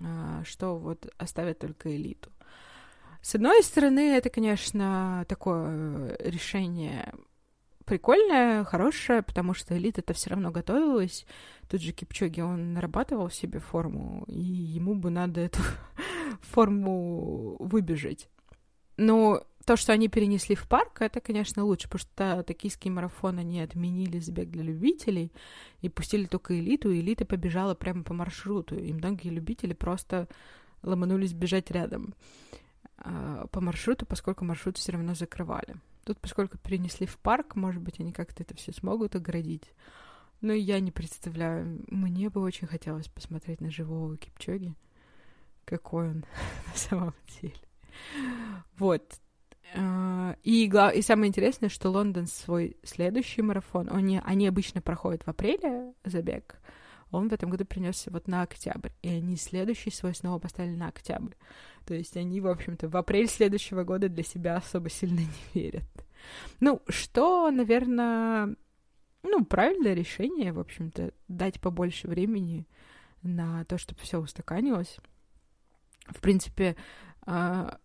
а, 0.00 0.42
что 0.44 0.76
вот 0.76 1.10
оставят 1.16 1.58
только 1.58 1.94
элиту. 1.94 2.30
С 3.24 3.34
одной 3.34 3.62
стороны, 3.62 4.16
это, 4.18 4.28
конечно, 4.28 5.24
такое 5.30 6.14
решение 6.18 7.10
прикольное, 7.86 8.64
хорошее, 8.64 9.22
потому 9.22 9.54
что 9.54 9.78
элита 9.78 10.02
это 10.02 10.12
все 10.12 10.28
равно 10.28 10.50
готовилась. 10.50 11.24
Тут 11.70 11.80
же 11.80 11.92
Кипчоги, 11.92 12.42
он 12.42 12.74
нарабатывал 12.74 13.30
себе 13.30 13.60
форму, 13.60 14.24
и 14.26 14.38
ему 14.38 14.94
бы 14.94 15.08
надо 15.08 15.40
эту 15.40 15.60
форму 16.42 17.56
выбежать. 17.60 18.28
Ну, 18.98 19.40
то, 19.64 19.76
что 19.76 19.94
они 19.94 20.08
перенесли 20.08 20.54
в 20.54 20.68
парк, 20.68 21.00
это, 21.00 21.22
конечно, 21.22 21.64
лучше, 21.64 21.88
потому 21.88 22.00
что 22.00 22.42
токийский 22.42 22.90
марафон 22.90 23.38
они 23.38 23.62
отменили 23.62 24.18
забег 24.18 24.50
для 24.50 24.64
любителей 24.64 25.32
и 25.80 25.88
пустили 25.88 26.26
только 26.26 26.58
элиту, 26.60 26.90
и 26.90 27.00
элита 27.00 27.24
побежала 27.24 27.74
прямо 27.74 28.02
по 28.02 28.12
маршруту, 28.12 28.78
и 28.78 28.92
многие 28.92 29.30
любители 29.30 29.72
просто 29.72 30.28
ломанулись 30.82 31.32
бежать 31.32 31.70
рядом 31.70 32.14
э, 32.52 32.63
по 32.96 33.60
маршруту, 33.60 34.06
поскольку 34.06 34.44
маршрут 34.44 34.78
все 34.78 34.92
равно 34.92 35.14
закрывали. 35.14 35.76
Тут, 36.04 36.20
поскольку 36.20 36.58
перенесли 36.58 37.06
в 37.06 37.18
парк, 37.18 37.56
может 37.56 37.82
быть, 37.82 37.98
они 37.98 38.12
как-то 38.12 38.42
это 38.42 38.54
все 38.54 38.72
смогут 38.72 39.16
оградить. 39.16 39.72
Но 40.40 40.52
я 40.52 40.78
не 40.80 40.90
представляю. 40.90 41.82
Мне 41.88 42.28
бы 42.28 42.42
очень 42.42 42.66
хотелось 42.66 43.08
посмотреть 43.08 43.60
на 43.60 43.70
живого 43.70 44.16
Кипчоги. 44.16 44.74
Какой 45.64 46.10
он 46.10 46.24
на 46.66 46.74
самом 46.74 47.14
деле. 47.40 47.54
Вот. 48.76 49.02
А, 49.74 50.36
и, 50.42 50.66
и 50.66 51.02
самое 51.02 51.28
интересное, 51.28 51.68
что 51.68 51.90
Лондон 51.90 52.26
свой 52.26 52.76
следующий 52.82 53.42
марафон, 53.42 53.88
они, 53.90 54.20
они 54.22 54.46
обычно 54.46 54.82
проходят 54.82 55.24
в 55.24 55.28
апреле 55.28 55.94
забег, 56.04 56.60
он 57.10 57.28
в 57.28 57.32
этом 57.32 57.50
году 57.50 57.64
принесся 57.64 58.10
вот 58.10 58.28
на 58.28 58.42
октябрь, 58.42 58.90
и 59.02 59.08
они 59.08 59.36
следующий 59.36 59.90
свой 59.90 60.14
снова 60.14 60.38
поставили 60.38 60.76
на 60.76 60.88
октябрь. 60.88 61.34
То 61.84 61.94
есть 61.94 62.16
они, 62.16 62.40
в 62.40 62.48
общем-то, 62.48 62.88
в 62.88 62.96
апрель 62.96 63.28
следующего 63.28 63.84
года 63.84 64.08
для 64.08 64.22
себя 64.22 64.56
особо 64.56 64.88
сильно 64.90 65.20
не 65.20 65.28
верят. 65.60 65.84
Ну, 66.60 66.82
что, 66.88 67.50
наверное, 67.50 68.56
ну, 69.22 69.44
правильное 69.44 69.94
решение, 69.94 70.52
в 70.52 70.60
общем-то, 70.60 71.12
дать 71.28 71.60
побольше 71.60 72.08
времени 72.08 72.66
на 73.22 73.64
то, 73.64 73.78
чтобы 73.78 74.00
все 74.00 74.18
устаканилось. 74.18 74.98
В 76.06 76.20
принципе, 76.20 76.76
а, 77.26 77.78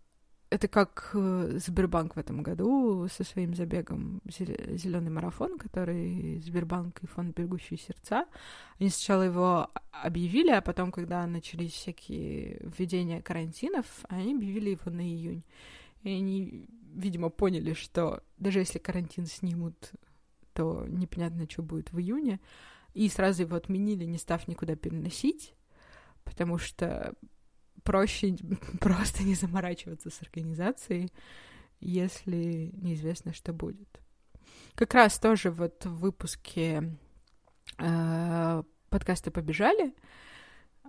это 0.50 0.66
как 0.66 1.10
э, 1.14 1.58
Сбербанк 1.64 2.16
в 2.16 2.18
этом 2.18 2.42
году 2.42 3.06
со 3.08 3.22
своим 3.22 3.54
забегом 3.54 4.20
Зеленый 4.26 5.10
марафон, 5.10 5.58
который 5.58 6.40
Сбербанк 6.40 6.98
и 7.02 7.06
фонд 7.06 7.36
Бегущие 7.36 7.78
сердца. 7.78 8.26
Они 8.80 8.90
сначала 8.90 9.22
его 9.22 9.70
объявили, 9.92 10.50
а 10.50 10.60
потом, 10.60 10.90
когда 10.90 11.24
начались 11.26 11.72
всякие 11.72 12.60
введения 12.76 13.22
карантинов, 13.22 13.86
они 14.08 14.34
объявили 14.34 14.70
его 14.70 14.90
на 14.90 15.02
июнь. 15.02 15.44
И 16.02 16.10
они, 16.10 16.66
видимо, 16.94 17.30
поняли, 17.30 17.72
что 17.74 18.22
даже 18.36 18.58
если 18.58 18.78
карантин 18.78 19.26
снимут, 19.26 19.92
то 20.52 20.84
непонятно, 20.88 21.46
что 21.48 21.62
будет 21.62 21.92
в 21.92 22.00
июне. 22.00 22.40
И 22.92 23.08
сразу 23.08 23.42
его 23.42 23.54
отменили, 23.54 24.04
не 24.04 24.18
став 24.18 24.48
никуда 24.48 24.74
переносить, 24.74 25.54
потому 26.24 26.58
что 26.58 27.14
проще 27.82 28.36
просто 28.80 29.22
не 29.22 29.34
заморачиваться 29.34 30.10
с 30.10 30.22
организацией, 30.22 31.10
если 31.80 32.70
неизвестно, 32.74 33.32
что 33.32 33.52
будет. 33.52 34.00
Как 34.74 34.94
раз 34.94 35.18
тоже 35.18 35.50
вот 35.50 35.84
в 35.84 35.98
выпуске 35.98 36.96
э, 37.78 38.62
подкаста 38.88 39.30
«Побежали» 39.30 39.94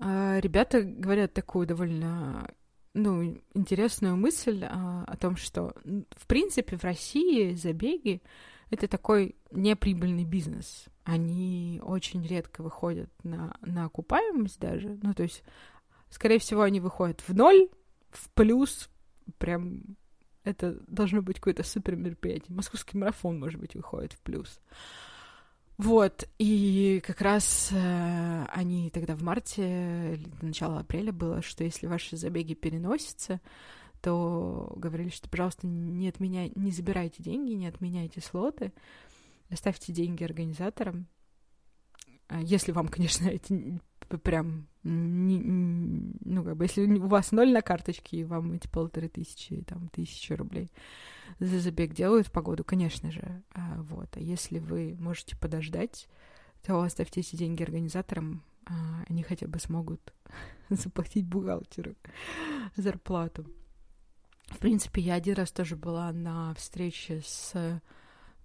э, 0.01 0.39
ребята 0.41 0.82
говорят 0.82 1.34
такую 1.34 1.67
довольно 1.67 2.47
ну, 2.93 3.38
интересную 3.54 4.17
мысль 4.17 4.63
э, 4.63 4.67
о 4.69 5.15
том, 5.17 5.36
что, 5.36 5.73
в 5.84 6.27
принципе, 6.27 6.77
в 6.77 6.84
России 6.84 7.54
забеги— 7.54 8.21
это 8.69 8.88
такой 8.88 9.36
неприбыльный 9.51 10.25
бизнес. 10.25 10.86
Они 11.04 11.80
очень 11.84 12.25
редко 12.25 12.62
выходят 12.62 13.10
на, 13.23 13.56
на 13.62 13.86
окупаемость 13.86 14.60
даже. 14.60 14.97
Ну, 15.01 15.13
то 15.13 15.23
есть 15.23 15.43
Скорее 16.12 16.38
всего, 16.38 16.62
они 16.62 16.80
выходят 16.80 17.21
в 17.28 17.34
ноль, 17.34 17.69
в 18.12 18.30
плюс, 18.32 18.89
прям 19.39 19.97
это 20.43 20.78
должно 20.88 21.21
быть 21.21 21.38
какое-то 21.38 21.63
супер 21.63 21.95
мероприятие. 21.95 22.56
Московский 22.56 22.97
марафон, 22.97 23.39
может 23.39 23.60
быть, 23.60 23.74
выходит 23.76 24.13
в 24.13 24.19
плюс. 24.19 24.60
Вот, 25.78 26.30
и 26.38 27.02
как 27.04 27.21
раз 27.21 27.69
э, 27.71 28.45
они 28.50 28.91
тогда 28.91 29.15
в 29.15 29.24
марте, 29.24 30.19
начало 30.41 30.80
апреля 30.80 31.12
было, 31.12 31.41
что 31.41 31.63
если 31.63 31.88
ваши 31.88 32.17
забеги 32.17 32.54
переносятся, 32.54 33.41
то 34.02 34.71
говорили, 34.76 35.10
что, 35.10 35.30
пожалуйста, 35.30 35.65
не 35.65 36.08
отменяй, 36.10 36.52
не 36.56 36.71
забирайте 36.71 37.24
деньги, 37.24 37.54
не 37.54 37.67
отменяйте 37.67 38.21
слоты, 38.21 38.74
оставьте 39.50 39.91
деньги 39.91 40.24
организаторам. 40.24 41.08
А 42.28 42.41
если 42.41 42.71
вам, 42.71 42.88
конечно, 42.89 43.28
эти 43.28 43.80
прям, 44.24 44.67
не, 44.84 45.39
ну, 46.26 46.44
как 46.44 46.58
бы, 46.58 46.65
если 46.65 46.86
у 46.86 47.08
вас 47.08 47.32
ноль 47.32 47.52
на 47.52 47.62
карточке, 47.62 48.17
и 48.17 48.24
вам 48.24 48.54
эти 48.54 48.67
полторы 48.67 49.10
тысячи, 49.10 49.62
там, 49.62 49.89
тысячи 49.89 50.34
рублей 50.34 50.72
за 51.39 51.60
забег 51.60 51.94
делают 51.94 52.28
в 52.28 52.32
погоду, 52.32 52.63
конечно 52.63 53.12
же, 53.12 53.44
а, 53.54 53.82
вот. 53.82 54.15
А 54.17 54.20
если 54.20 54.60
вы 54.60 54.96
можете 55.00 55.38
подождать, 55.38 56.08
то 56.63 56.82
оставьте 56.82 57.22
эти 57.22 57.36
деньги 57.36 57.63
организаторам, 57.63 58.44
а, 58.65 59.04
они 59.08 59.24
хотя 59.24 59.48
бы 59.48 59.60
смогут 59.60 60.13
заплатить 60.70 61.28
бухгалтеру 61.28 61.96
зарплату. 62.76 63.46
В 64.48 64.58
принципе, 64.58 65.02
я 65.02 65.15
один 65.15 65.36
раз 65.36 65.52
тоже 65.52 65.76
была 65.76 66.12
на 66.12 66.54
встрече 66.56 67.22
с 67.24 67.82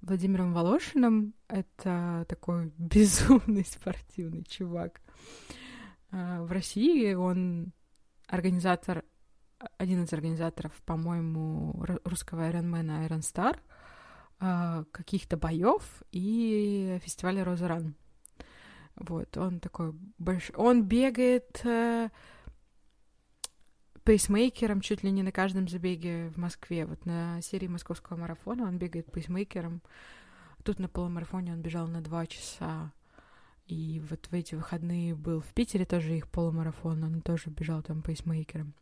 Владимиром 0.01 0.53
Волошиным. 0.53 1.35
Это 1.49 2.25
такой 2.29 2.73
безумный 2.79 3.65
спортивный 3.65 4.45
чувак. 4.45 5.01
А, 6.17 6.43
в 6.43 6.51
России 6.51 7.13
он 7.13 7.73
организатор, 8.27 9.05
один 9.77 10.05
из 10.05 10.13
организаторов, 10.15 10.73
по-моему, 10.87 11.75
русского 12.05 12.49
Ironman 12.51 13.07
Iron 13.07 13.21
Star, 13.21 13.59
а, 14.41 14.85
каких-то 14.93 15.37
боев 15.37 16.03
и 16.13 16.99
фестиваля 17.03 17.45
Розаран. 17.45 17.95
Вот, 18.95 19.37
он 19.37 19.61
такой 19.61 19.93
большой... 20.17 20.57
Он 20.57 20.83
бегает 20.83 21.61
э, 21.65 22.09
пейсмейкером 24.05 24.81
чуть 24.81 25.03
ли 25.03 25.11
не 25.11 25.23
на 25.23 25.33
каждом 25.33 25.69
забеге 25.69 26.31
в 26.31 26.39
Москве. 26.39 26.87
Вот 26.87 27.05
на 27.05 27.43
серии 27.43 27.67
московского 27.67 28.17
марафона 28.17 28.63
он 28.63 28.79
бегает 28.79 29.13
пейсмейкером. 29.13 29.83
Тут 30.65 30.79
на 30.79 30.89
полумарафоне 30.89 31.53
он 31.53 31.61
бежал 31.61 31.89
на 31.89 32.01
два 32.01 32.27
часа. 32.27 32.91
И 33.67 34.01
вот 34.09 34.27
в 34.27 34.33
эти 34.33 34.55
выходные 34.55 35.15
был 35.15 35.41
в 35.41 35.53
Питере 35.53 35.85
тоже 35.85 36.17
их 36.17 36.29
полумарафон, 36.29 37.03
он 37.03 37.21
тоже 37.21 37.51
бежал 37.51 37.83
там 37.83 38.03
пейсмейкером. 38.03 38.75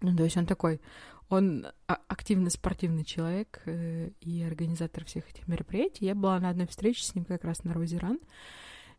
Ну, 0.00 0.16
то 0.16 0.24
есть 0.24 0.36
он 0.38 0.46
такой, 0.46 0.80
он 1.28 1.66
а, 1.86 1.98
активно 2.08 2.48
спортивный 2.48 3.04
человек 3.04 3.60
э, 3.66 4.10
и 4.20 4.42
организатор 4.42 5.04
всех 5.04 5.28
этих 5.28 5.46
мероприятий. 5.46 6.06
Я 6.06 6.14
была 6.14 6.40
на 6.40 6.48
одной 6.48 6.66
встрече 6.66 7.04
с 7.04 7.14
ним 7.14 7.26
как 7.26 7.44
раз 7.44 7.64
на 7.64 7.74
Розеран, 7.74 8.18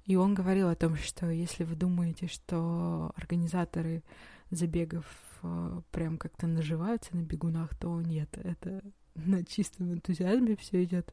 и 0.05 0.15
он 0.15 0.35
говорил 0.35 0.69
о 0.69 0.75
том, 0.75 0.95
что 0.95 1.29
если 1.29 1.63
вы 1.63 1.75
думаете, 1.75 2.27
что 2.27 3.11
организаторы 3.15 4.03
забегов 4.51 5.05
э, 5.41 5.81
прям 5.91 6.19
как-то 6.19 6.45
наживаются 6.45 7.15
на 7.15 7.21
бегунах, 7.21 7.75
то 7.75 7.99
нет, 8.01 8.37
это 8.37 8.83
на 9.15 9.43
чистом 9.43 9.93
энтузиазме 9.93 10.55
все 10.55 10.83
идет. 10.83 11.11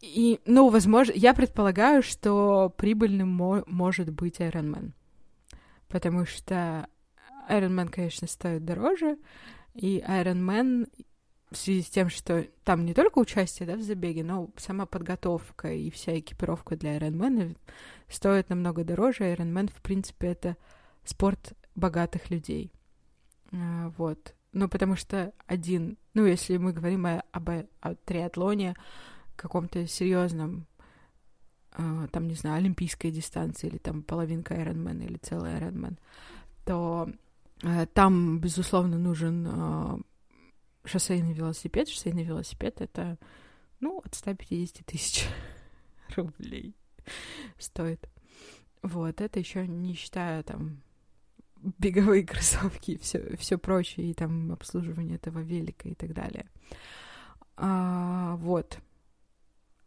И, 0.00 0.40
ну, 0.44 0.68
возможно, 0.68 1.12
я 1.14 1.34
предполагаю, 1.34 2.02
что 2.02 2.72
прибыльным 2.76 3.28
мо- 3.28 3.64
может 3.66 4.10
быть 4.10 4.40
Iron 4.40 4.72
Man. 4.72 4.92
Потому 5.88 6.26
что 6.26 6.88
Iron 7.48 7.74
Man, 7.74 7.88
конечно, 7.88 8.26
стоит 8.26 8.64
дороже, 8.64 9.18
и 9.74 9.98
Iron 10.06 10.44
Man 10.44 10.88
в 11.50 11.56
связи 11.56 11.82
с 11.82 11.88
тем, 11.88 12.10
что 12.10 12.46
там 12.64 12.84
не 12.84 12.92
только 12.92 13.18
участие 13.18 13.66
да, 13.66 13.76
в 13.76 13.82
забеге, 13.82 14.24
но 14.24 14.50
сама 14.56 14.84
подготовка 14.84 15.72
и 15.72 15.90
вся 15.90 16.18
экипировка 16.18 16.76
для 16.76 16.98
Iron 16.98 17.16
Man 17.16 17.56
стоит 18.08 18.48
намного 18.50 18.84
дороже. 18.84 19.24
Iron 19.32 19.52
Man, 19.52 19.70
в 19.72 19.80
принципе, 19.80 20.28
это 20.28 20.56
спорт 21.04 21.52
богатых 21.74 22.30
людей. 22.30 22.72
А, 23.52 23.92
вот. 23.96 24.34
Ну, 24.52 24.68
потому 24.68 24.96
что 24.96 25.32
один, 25.46 25.98
ну, 26.14 26.26
если 26.26 26.56
мы 26.56 26.72
говорим 26.72 27.06
о, 27.06 27.22
об 27.30 27.48
о 27.48 27.94
триатлоне, 27.94 28.74
каком-то 29.36 29.86
серьезном, 29.86 30.66
э, 31.76 32.08
там, 32.10 32.28
не 32.28 32.34
знаю, 32.34 32.56
олимпийской 32.56 33.10
дистанции, 33.10 33.68
или 33.68 33.78
там 33.78 34.02
половинка 34.02 34.54
Ironman, 34.54 35.04
или 35.04 35.18
целый 35.18 35.52
Ironman, 35.52 35.98
то 36.64 37.08
э, 37.62 37.86
там, 37.86 38.38
безусловно, 38.40 38.98
нужен 38.98 39.46
э, 39.48 39.98
шоссейный 40.84 41.32
велосипед. 41.32 41.88
Шоссейный 41.88 42.24
велосипед— 42.24 42.76
это, 42.80 43.18
ну, 43.80 44.00
от 44.04 44.14
150 44.14 44.84
тысяч 44.86 45.26
рублей 46.16 46.74
стоит. 47.58 48.08
Вот, 48.82 49.20
это 49.20 49.38
еще 49.38 49.66
не 49.66 49.94
считая 49.94 50.42
там 50.42 50.82
беговые 51.78 52.24
кроссовки 52.24 52.92
и 52.92 52.98
все, 52.98 53.36
все 53.36 53.58
прочее, 53.58 54.10
и 54.10 54.14
там 54.14 54.52
обслуживание 54.52 55.16
этого 55.16 55.40
велика 55.40 55.88
и 55.88 55.94
так 55.94 56.12
далее. 56.12 56.46
А, 57.56 58.36
вот. 58.36 58.78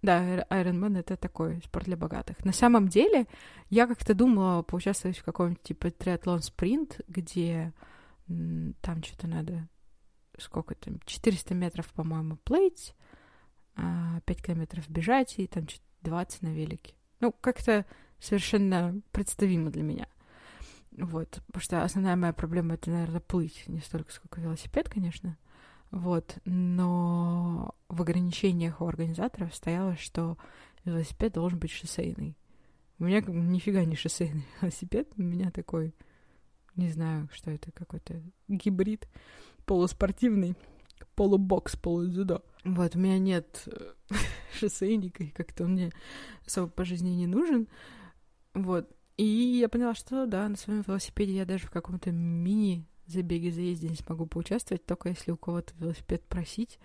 Да, 0.02 0.46
Iron 0.50 0.80
Man— 0.80 0.98
это 1.00 1.18
такой 1.18 1.62
спорт 1.64 1.86
для 1.86 1.98
богатых. 1.98 2.44
На 2.46 2.54
самом 2.54 2.88
деле, 2.88 3.28
я 3.70 3.86
как-то 3.86 4.14
думала 4.14 4.62
поучаствовать 4.62 5.18
в 5.18 5.24
каком-нибудь 5.24 5.62
типа 5.62 5.92
триатлон-спринт, 5.92 7.02
где 7.08 7.74
там 8.28 9.04
что-то 9.04 9.28
надо... 9.28 9.68
Сколько 10.38 10.74
там? 10.76 11.00
400 11.06 11.54
метров, 11.54 11.92
по-моему, 11.92 12.38
плыть, 12.38 12.96
5 13.76 13.76
а, 13.76 14.22
километров 14.26 14.90
бежать 14.90 15.38
и 15.38 15.48
там 15.48 15.66
20 16.02 16.44
на 16.44 16.54
велике. 16.54 16.94
Ну, 17.20 17.34
как-то 17.34 17.86
совершенно 18.20 19.02
представимо 19.12 19.70
для 19.70 19.84
меня. 19.84 20.08
Вот, 20.92 21.42
потому 21.48 21.62
что 21.62 21.84
основная 21.84 22.16
моя 22.16 22.32
проблема— 22.32 22.74
это, 22.76 22.90
наверное, 22.90 23.20
плыть, 23.20 23.68
не 23.68 23.82
столько, 23.82 24.14
сколько 24.14 24.40
велосипед, 24.40 24.88
конечно.— 24.88 25.38
вот, 25.92 26.38
но 26.46 27.74
в 27.88 28.02
ограничениях 28.02 28.82
у 28.82 28.88
организаторов 28.88 29.54
стояло, 29.56 29.96
что 29.96 30.38
велосипед 30.86 31.34
должен 31.34 31.60
быть 31.60 31.72
шоссейный. 31.72 32.38
У 33.00 33.06
меня 33.06 33.22
как 33.22 33.34
нифига 33.34 33.84
не 33.86 33.96
шоссейный 33.96 34.46
велосипед, 34.62 35.12
у 35.18 35.22
меня 35.22 35.52
такой, 35.52 35.96
не 36.76 36.90
знаю, 36.90 37.30
что 37.34 37.52
это, 37.52 37.72
какой-то 37.72 38.22
гибрид 38.48 39.08
полуспортивный, 39.66 40.56
полубокс, 41.16 41.76
полудзюдо. 41.76 42.42
Вот, 42.64 42.96
у 42.96 43.00
меня 43.00 43.20
нет 43.20 43.64
э, 43.68 43.94
шоссейника, 44.60 45.24
и 45.24 45.30
как-то 45.30 45.66
он 45.66 45.74
мне 45.74 45.92
особо 46.46 46.68
по 46.70 46.86
жизни 46.86 47.10
не 47.10 47.28
нужен. 47.28 47.68
Вот, 48.54 48.90
и 49.18 49.26
я 49.26 49.70
поняла, 49.70 49.94
что 49.94 50.26
да, 50.26 50.50
на 50.50 50.56
своем 50.56 50.84
велосипеде 50.88 51.36
я 51.36 51.46
даже 51.46 51.68
в 51.68 51.72
каком-то 51.72 52.12
мини 52.12 52.89
забеге, 53.12 53.52
заезде 53.52 53.90
не 53.90 53.96
смогу 53.96 54.26
поучаствовать, 54.26 54.86
только 54.86 55.10
если 55.10 55.32
у 55.32 55.38
кого-то 55.38 55.74
велосипед 55.80 56.24
просить. 56.26 56.80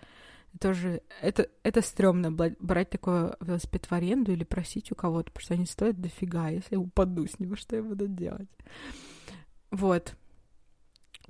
Тоже 0.61 1.03
это, 1.21 1.49
это 1.65 1.83
стрёмно 1.83 2.31
брать 2.31 2.91
такой 2.91 3.33
велосипед 3.41 3.87
в 3.87 3.93
аренду 3.93 4.33
или 4.33 4.45
просить 4.45 4.93
у 4.93 4.95
кого-то, 4.95 5.33
потому 5.33 5.45
что 5.45 5.55
они 5.55 5.67
стоят 5.67 6.01
дофига. 6.01 6.49
Если 6.49 6.77
я 6.77 6.81
упаду 6.81 7.27
с 7.27 7.39
него, 7.41 7.57
что 7.57 7.75
я 7.75 7.83
буду 7.83 8.07
делать? 8.07 8.49
Вот. 9.71 10.15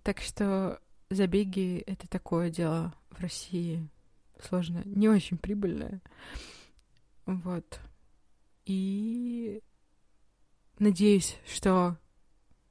Так 0.03 0.21
что 0.21 0.81
забеги— 1.09 1.83
это 1.87 2.07
такое 2.07 2.51
дело 2.51 2.95
в 3.11 3.21
России 3.21 3.89
сложно, 4.43 4.83
не 4.85 5.09
очень 5.09 5.39
прибыльное. 5.39 6.01
Вот. 7.27 7.81
И 8.67 9.63
надеюсь, 10.79 11.39
что 11.47 11.99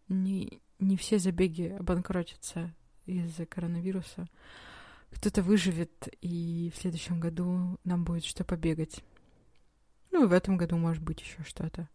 не, 0.08 0.62
не 0.80 0.98
все 0.98 1.20
забеги 1.20 1.76
обанкротятся 1.80 2.74
из-за 3.06 3.46
коронавируса. 3.46 4.28
Кто-то 5.12 5.44
выживет, 5.44 6.10
и 6.22 6.72
в 6.74 6.80
следующем 6.80 7.20
году 7.20 7.78
нам 7.84 8.04
будет 8.04 8.26
что 8.26 8.44
побегать. 8.44 9.04
Ну, 10.12 10.26
и 10.26 10.28
в 10.28 10.34
этом 10.34 10.58
году, 10.58 10.78
может 10.78 11.04
быть, 11.04 11.22
еще 11.22 11.44
что-то. 11.44 11.90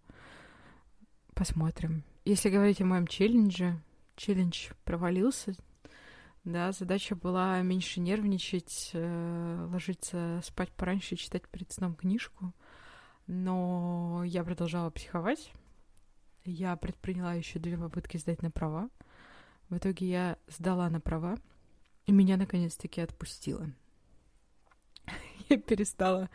Посмотрим. 1.34 2.04
Если 2.24 2.50
говорить 2.50 2.80
о 2.80 2.84
моем 2.84 3.06
челлендже, 3.06 3.80
челлендж 4.16 4.70
провалился. 4.84 5.54
Да, 6.44 6.72
задача 6.72 7.14
была 7.14 7.60
меньше 7.62 8.00
нервничать, 8.00 8.90
э, 8.92 9.68
ложиться 9.70 10.40
спать 10.44 10.72
пораньше, 10.72 11.16
читать 11.16 11.48
перед 11.48 11.70
сном 11.72 11.94
книжку. 11.94 12.52
Но 13.26 14.22
я 14.24 14.42
продолжала 14.44 14.90
психовать. 14.90 15.52
Я 16.50 16.76
предприняла 16.76 17.34
еще 17.34 17.58
две 17.58 17.76
попытки 17.76 18.16
сдать 18.16 18.40
на 18.40 18.50
права. 18.50 18.88
В 19.68 19.76
итоге 19.76 20.08
я 20.08 20.38
сдала 20.48 20.88
на 20.88 20.98
права, 20.98 21.36
и 22.06 22.12
меня 22.12 22.38
наконец-таки 22.38 23.02
отпустило. 23.02 23.70
я 25.50 25.58
перестала... 25.58 26.30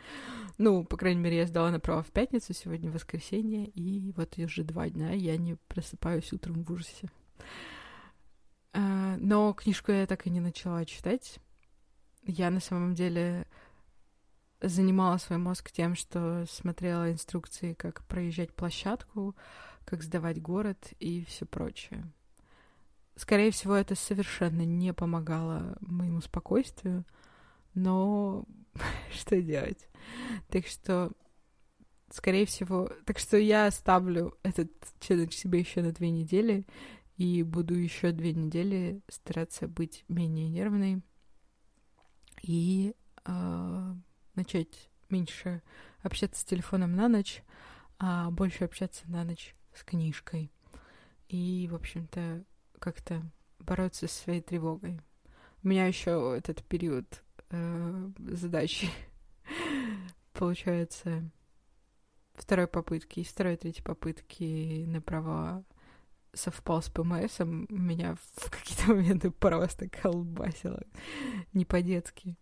Ну, 0.56 0.84
по 0.84 0.96
крайней 0.96 1.20
мере, 1.20 1.38
я 1.38 1.46
сдала 1.48 1.72
на 1.72 1.80
права 1.80 2.04
в 2.04 2.12
пятницу, 2.12 2.54
сегодня 2.54 2.92
воскресенье, 2.92 3.66
и 3.66 4.12
вот 4.12 4.38
уже 4.38 4.62
два 4.62 4.88
дня 4.88 5.10
я 5.10 5.36
не 5.36 5.56
просыпаюсь 5.66 6.32
утром 6.32 6.62
в 6.62 6.70
ужасе. 6.70 7.10
А, 8.72 9.16
но 9.18 9.52
книжку 9.52 9.90
я 9.90 10.06
так 10.06 10.28
и 10.28 10.30
не 10.30 10.38
начала 10.38 10.84
читать. 10.84 11.40
Я 12.22 12.50
на 12.50 12.60
самом 12.60 12.94
деле 12.94 13.48
занимала 14.60 15.18
свой 15.18 15.38
мозг 15.38 15.72
тем, 15.72 15.96
что 15.96 16.46
смотрела 16.48 17.10
инструкции, 17.10 17.74
как 17.74 18.04
проезжать 18.06 18.54
площадку, 18.54 19.34
как 19.84 20.02
сдавать 20.02 20.40
город 20.40 20.92
и 20.98 21.24
все 21.24 21.46
прочее. 21.46 22.04
Скорее 23.16 23.50
всего, 23.52 23.74
это 23.74 23.94
совершенно 23.94 24.62
не 24.62 24.92
помогало 24.92 25.76
моему 25.80 26.20
спокойствию, 26.20 27.04
но 27.74 28.44
что 29.12 29.40
делать? 29.40 29.88
Так 30.48 30.66
что, 30.66 31.12
скорее 32.10 32.46
всего, 32.46 32.90
так 33.06 33.18
что 33.18 33.36
я 33.36 33.70
ставлю 33.70 34.36
этот 34.42 34.70
челлендж 35.00 35.32
себе 35.32 35.60
еще 35.60 35.82
на 35.82 35.92
две 35.92 36.10
недели 36.10 36.66
и 37.16 37.42
буду 37.42 37.74
еще 37.74 38.10
две 38.10 38.32
недели 38.32 39.00
стараться 39.08 39.68
быть 39.68 40.04
менее 40.08 40.48
нервной 40.48 41.02
и 42.42 42.94
э, 43.24 43.94
начать 44.34 44.90
меньше 45.08 45.62
общаться 46.02 46.40
с 46.40 46.44
телефоном 46.44 46.96
на 46.96 47.08
ночь, 47.08 47.42
а 47.98 48.30
больше 48.30 48.64
общаться 48.64 49.08
на 49.08 49.22
ночь 49.24 49.54
с 49.74 49.82
книжкой. 49.82 50.50
И, 51.28 51.68
в 51.70 51.74
общем-то, 51.74 52.44
как-то 52.78 53.22
бороться 53.58 54.06
со 54.06 54.14
своей 54.14 54.40
тревогой. 54.40 55.00
У 55.62 55.68
меня 55.68 55.86
еще 55.86 56.34
этот 56.36 56.62
период 56.64 57.22
э, 57.50 58.10
задачи 58.18 58.88
получается 60.32 61.30
второй 62.34 62.66
попытки 62.66 63.20
и 63.20 63.24
второй 63.24 63.56
третьей 63.56 63.82
попытки 63.82 64.84
на 64.86 65.00
права 65.00 65.64
совпал 66.34 66.82
с 66.82 66.90
ПМС, 66.90 67.38
меня 67.38 68.16
в 68.16 68.50
какие-то 68.50 68.88
моменты 68.94 69.30
просто 69.30 69.88
колбасило. 69.88 70.82
Не 71.52 71.64
по-детски. 71.64 72.36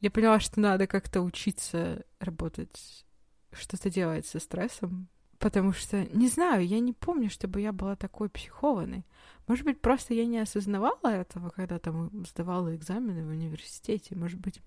Я 0.00 0.10
поняла, 0.10 0.38
что 0.38 0.60
надо 0.60 0.86
как-то 0.86 1.22
учиться 1.22 2.04
работать, 2.20 3.04
что-то 3.52 3.90
делать 3.90 4.26
со 4.26 4.38
стрессом, 4.38 5.08
потому 5.38 5.72
что, 5.72 6.04
не 6.16 6.28
знаю, 6.28 6.66
я 6.66 6.80
не 6.80 6.92
помню, 6.92 7.30
чтобы 7.30 7.60
я 7.60 7.72
была 7.72 7.96
такой 7.96 8.28
психованной. 8.28 9.04
Может 9.46 9.64
быть, 9.64 9.80
просто 9.80 10.14
я 10.14 10.26
не 10.26 10.38
осознавала 10.38 11.08
этого, 11.08 11.50
когда 11.50 11.78
там 11.78 12.24
сдавала 12.26 12.74
экзамены 12.74 13.24
в 13.24 13.30
университете. 13.30 14.16
Может 14.16 14.40
быть, 14.40 14.60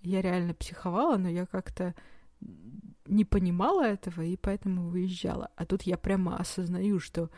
я 0.00 0.22
реально 0.22 0.54
психовала, 0.54 1.16
но 1.16 1.28
я 1.28 1.46
как-то 1.46 1.94
не 3.06 3.24
понимала 3.24 3.84
этого 3.84 4.22
и 4.22 4.36
поэтому 4.36 4.88
выезжала. 4.88 5.50
А 5.56 5.66
тут 5.66 5.82
я 5.82 5.96
прямо 5.96 6.36
осознаю, 6.36 6.98
что 7.00 7.30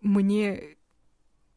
мне 0.00 0.76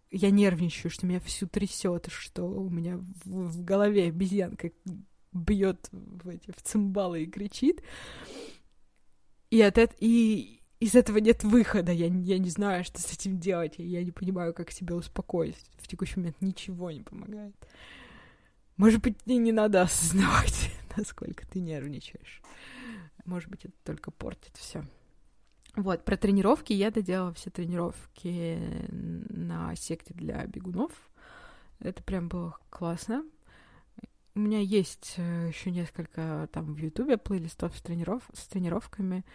я 0.10 0.32
нервничаю, 0.32 0.90
что 0.90 1.06
меня 1.06 1.20
всю 1.20 1.48
трясет, 1.48 2.08
что 2.10 2.44
у 2.44 2.70
меня 2.70 2.98
в, 2.98 3.50
в 3.50 3.64
голове 3.64 4.08
обезьянка 4.08 4.72
бьет 5.34 5.90
в 5.92 6.30
эти 6.30 6.52
в 6.52 6.62
цимбалы 6.62 7.24
и 7.24 7.30
кричит. 7.30 7.84
И 9.50 9.62
от 9.62 9.78
этого 9.78 9.98
и 10.00 10.62
из 10.80 10.96
этого 10.96 11.18
нет 11.18 11.44
выхода. 11.44 11.92
Я, 11.92 12.08
я 12.08 12.38
не 12.38 12.50
знаю, 12.50 12.84
что 12.84 13.02
с 13.02 13.12
этим 13.12 13.40
делать. 13.40 13.76
Я 13.78 14.04
не 14.04 14.12
понимаю, 14.12 14.54
как 14.54 14.72
себя 14.72 14.96
успокоить. 14.96 15.58
В 15.78 15.88
текущий 15.88 16.20
момент 16.20 16.38
ничего 16.42 16.92
не 16.92 17.02
помогает. 17.02 17.56
Может 18.76 19.02
быть, 19.02 19.18
тебе 19.24 19.38
не 19.38 19.52
надо 19.52 19.82
осознавать, 19.82 20.72
насколько 20.98 21.48
ты 21.48 21.60
нервничаешь. 21.60 22.42
Может 23.26 23.50
быть, 23.50 23.66
это 23.66 23.74
только 23.84 24.12
портит 24.12 24.56
все. 24.56 24.86
Вот, 25.76 26.06
про 26.06 26.18
тренировки 26.18 26.74
я 26.74 26.92
доделала 26.92 27.34
все 27.34 27.50
тренировки 27.50 28.60
на 28.90 29.76
секте 29.76 30.14
для 30.14 30.46
бегунов. 30.46 30.92
Это 31.80 32.02
прям 32.04 32.30
было 32.30 32.58
классно. 32.70 33.24
У 34.38 34.40
меня 34.40 34.60
есть 34.60 35.16
э, 35.18 35.48
еще 35.48 35.72
несколько 35.72 36.48
там 36.54 36.76
в 36.76 36.78
Ютубе 36.78 37.18
плейлистов 37.18 37.76
с, 37.76 37.82
трениров... 37.82 38.22
с 38.34 38.46
тренировками. 38.46 39.26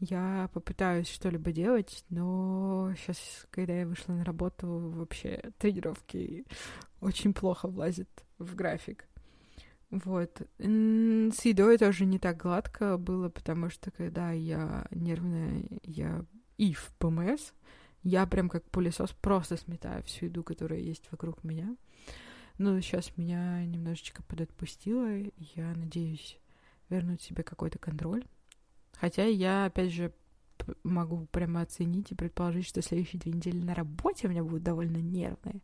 Я 0.00 0.50
попытаюсь 0.52 1.08
что-либо 1.08 1.52
делать, 1.52 2.04
но 2.10 2.92
сейчас, 2.96 3.46
когда 3.52 3.74
я 3.74 3.86
вышла 3.86 4.12
на 4.12 4.24
работу, 4.24 4.66
вообще 4.66 5.52
тренировки 5.58 6.46
очень 7.00 7.32
плохо 7.32 7.68
влазят 7.68 8.08
в 8.38 8.56
график. 8.56 9.06
Вот. 9.90 10.42
С 10.58 11.44
едой 11.44 11.78
тоже 11.78 12.04
не 12.04 12.18
так 12.18 12.36
гладко 12.36 12.98
было, 12.98 13.28
потому 13.28 13.70
что 13.70 13.92
когда 13.92 14.32
я 14.32 14.84
нервная, 14.90 15.62
я 15.84 16.24
и 16.56 16.72
в 16.72 16.92
ПМС, 16.98 17.52
я 18.02 18.26
прям 18.26 18.48
как 18.48 18.68
пылесос 18.70 19.12
просто 19.12 19.56
сметаю 19.56 20.02
всю 20.02 20.24
еду, 20.24 20.42
которая 20.42 20.80
есть 20.80 21.06
вокруг 21.12 21.44
меня. 21.44 21.76
Но 22.60 22.78
сейчас 22.82 23.16
меня 23.16 23.64
немножечко 23.64 24.22
подотпустило, 24.22 25.08
я 25.56 25.72
надеюсь 25.74 26.38
вернуть 26.90 27.22
себе 27.22 27.42
какой-то 27.42 27.78
контроль. 27.78 28.22
Хотя 28.92 29.24
я, 29.24 29.64
опять 29.64 29.90
же, 29.90 30.12
могу 30.82 31.24
прямо 31.32 31.62
оценить 31.62 32.12
и 32.12 32.14
предположить, 32.14 32.66
что 32.66 32.82
следующие 32.82 33.18
две 33.18 33.32
недели 33.32 33.56
на 33.56 33.74
работе 33.74 34.26
у 34.26 34.30
меня 34.30 34.44
будут 34.44 34.62
довольно 34.62 34.98
нервные. 34.98 35.62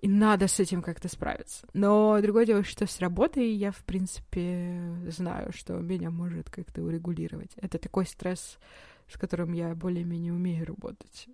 И 0.00 0.08
надо 0.08 0.48
с 0.48 0.58
этим 0.60 0.80
как-то 0.80 1.10
справиться. 1.10 1.66
Но 1.74 2.18
другое 2.22 2.46
дело, 2.46 2.64
что 2.64 2.86
с 2.86 2.98
работой 2.98 3.50
я, 3.52 3.70
в 3.70 3.84
принципе, 3.84 4.80
знаю, 5.08 5.52
что 5.52 5.74
меня 5.74 6.10
может 6.10 6.48
как-то 6.48 6.82
урегулировать. 6.84 7.52
Это 7.56 7.76
такой 7.76 8.06
стресс, 8.06 8.58
с 9.08 9.18
которым 9.18 9.52
я 9.52 9.74
более-менее 9.74 10.32
умею 10.32 10.64
работать. 10.64 11.28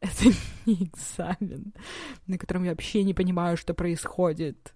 Это 0.02 0.36
не 0.66 0.84
экзамен, 0.84 1.74
на 2.26 2.38
котором 2.38 2.64
я 2.64 2.70
вообще 2.70 3.04
не 3.04 3.12
понимаю, 3.12 3.56
что 3.56 3.74
происходит. 3.74 4.74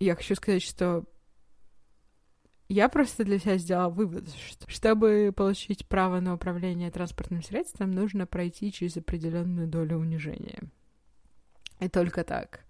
Я 0.00 0.14
хочу 0.14 0.34
сказать, 0.34 0.62
что 0.62 1.04
я 2.68 2.88
просто 2.88 3.24
для 3.24 3.38
себя 3.38 3.58
сделала 3.58 3.90
вывод, 3.90 4.28
что 4.34 4.70
чтобы 4.70 5.32
получить 5.34 5.86
право 5.86 6.20
на 6.20 6.34
управление 6.34 6.90
транспортным 6.90 7.42
средством, 7.42 7.90
нужно 7.90 8.26
пройти 8.26 8.72
через 8.72 8.96
определенную 8.96 9.68
долю 9.68 9.98
унижения. 9.98 10.62
И 11.80 11.88
только 11.88 12.24
так. 12.24 12.64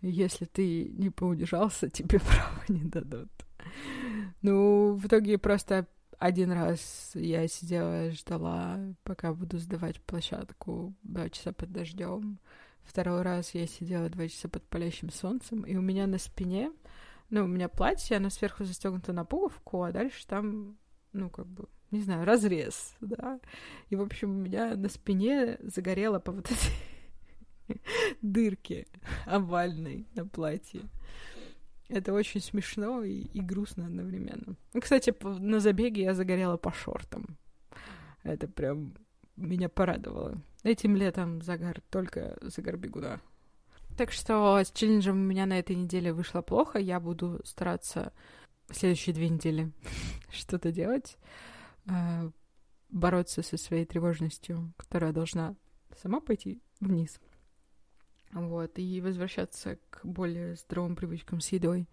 Если 0.00 0.46
ты 0.46 0.90
не 0.90 1.10
поудержался, 1.10 1.90
тебе 1.90 2.18
право 2.20 2.64
не 2.68 2.84
дадут. 2.84 3.30
Ну, 4.40 4.94
в 4.94 5.06
итоге 5.06 5.36
просто 5.38 5.86
один 6.20 6.52
раз 6.52 7.12
я 7.14 7.48
сидела, 7.48 8.10
ждала, 8.10 8.78
пока 9.04 9.32
буду 9.32 9.58
сдавать 9.58 10.02
площадку 10.02 10.94
два 11.02 11.30
часа 11.30 11.54
под 11.54 11.72
дождем. 11.72 12.38
Второй 12.82 13.22
раз 13.22 13.54
я 13.54 13.66
сидела 13.66 14.10
два 14.10 14.28
часа 14.28 14.50
под 14.50 14.62
палящим 14.68 15.10
солнцем, 15.10 15.62
и 15.62 15.74
у 15.76 15.80
меня 15.80 16.06
на 16.06 16.18
спине, 16.18 16.72
ну, 17.30 17.44
у 17.44 17.46
меня 17.46 17.70
платье, 17.70 18.18
оно 18.18 18.28
сверху 18.28 18.64
застегнуто 18.64 19.14
на 19.14 19.24
пуговку, 19.24 19.82
а 19.82 19.92
дальше 19.92 20.26
там, 20.26 20.76
ну, 21.14 21.30
как 21.30 21.46
бы, 21.46 21.68
не 21.90 22.02
знаю, 22.02 22.26
разрез, 22.26 22.94
да. 23.00 23.40
И, 23.88 23.96
в 23.96 24.02
общем, 24.02 24.30
у 24.30 24.42
меня 24.42 24.76
на 24.76 24.90
спине 24.90 25.56
загорело 25.62 26.18
по 26.18 26.32
вот 26.32 26.50
этой 26.50 27.80
дырки 28.20 28.86
овальной 29.24 30.06
на 30.14 30.26
платье. 30.26 30.82
Это 31.90 32.12
очень 32.12 32.40
смешно 32.40 33.02
и, 33.02 33.22
и 33.22 33.40
грустно 33.40 33.86
одновременно. 33.86 34.56
Ну, 34.72 34.80
кстати, 34.80 35.12
на 35.22 35.58
забеге 35.58 36.02
я 36.02 36.14
загорела 36.14 36.56
по 36.56 36.72
шортам. 36.72 37.36
Это 38.22 38.46
прям 38.46 38.94
меня 39.36 39.68
порадовало. 39.68 40.40
Этим 40.62 40.94
летом 40.94 41.42
загар 41.42 41.80
только 41.90 42.38
загар 42.42 42.76
бегуна. 42.76 43.20
Так 43.96 44.12
что 44.12 44.58
с 44.58 44.70
челленджем 44.70 45.16
у 45.16 45.24
меня 45.24 45.46
на 45.46 45.58
этой 45.58 45.74
неделе 45.74 46.12
вышло 46.12 46.42
плохо. 46.42 46.78
Я 46.78 47.00
буду 47.00 47.40
стараться 47.44 48.12
следующие 48.70 49.14
две 49.14 49.28
недели 49.28 49.72
что-то 50.30 50.70
делать, 50.70 51.18
э, 51.86 52.30
бороться 52.88 53.42
со 53.42 53.56
своей 53.56 53.84
тревожностью, 53.84 54.72
которая 54.76 55.12
должна 55.12 55.56
сама 56.00 56.20
пойти 56.20 56.62
вниз. 56.78 57.20
Вот, 58.32 58.78
и 58.78 59.00
возвращаться 59.00 59.78
к 59.90 60.00
более 60.04 60.56
здоровым 60.56 60.96
привычкам 60.96 61.40
с 61.40 61.48
едой. 61.48 61.88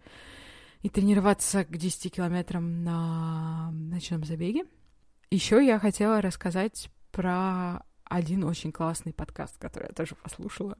И 0.81 0.89
тренироваться 0.89 1.65
к 1.65 1.75
10 1.75 2.13
километрам 2.13 2.83
на 2.83 3.71
ночном 3.71 4.23
забеге. 4.23 4.65
Еще 5.31 5.65
я 5.65 5.79
хотела 5.79 6.21
рассказать 6.21 6.89
про 7.11 7.83
один 8.05 8.43
очень 8.43 8.71
классный 8.71 9.13
подкаст, 9.13 9.57
который 9.57 9.87
я 9.89 9.93
тоже 9.93 10.15
послушала. 10.15 10.77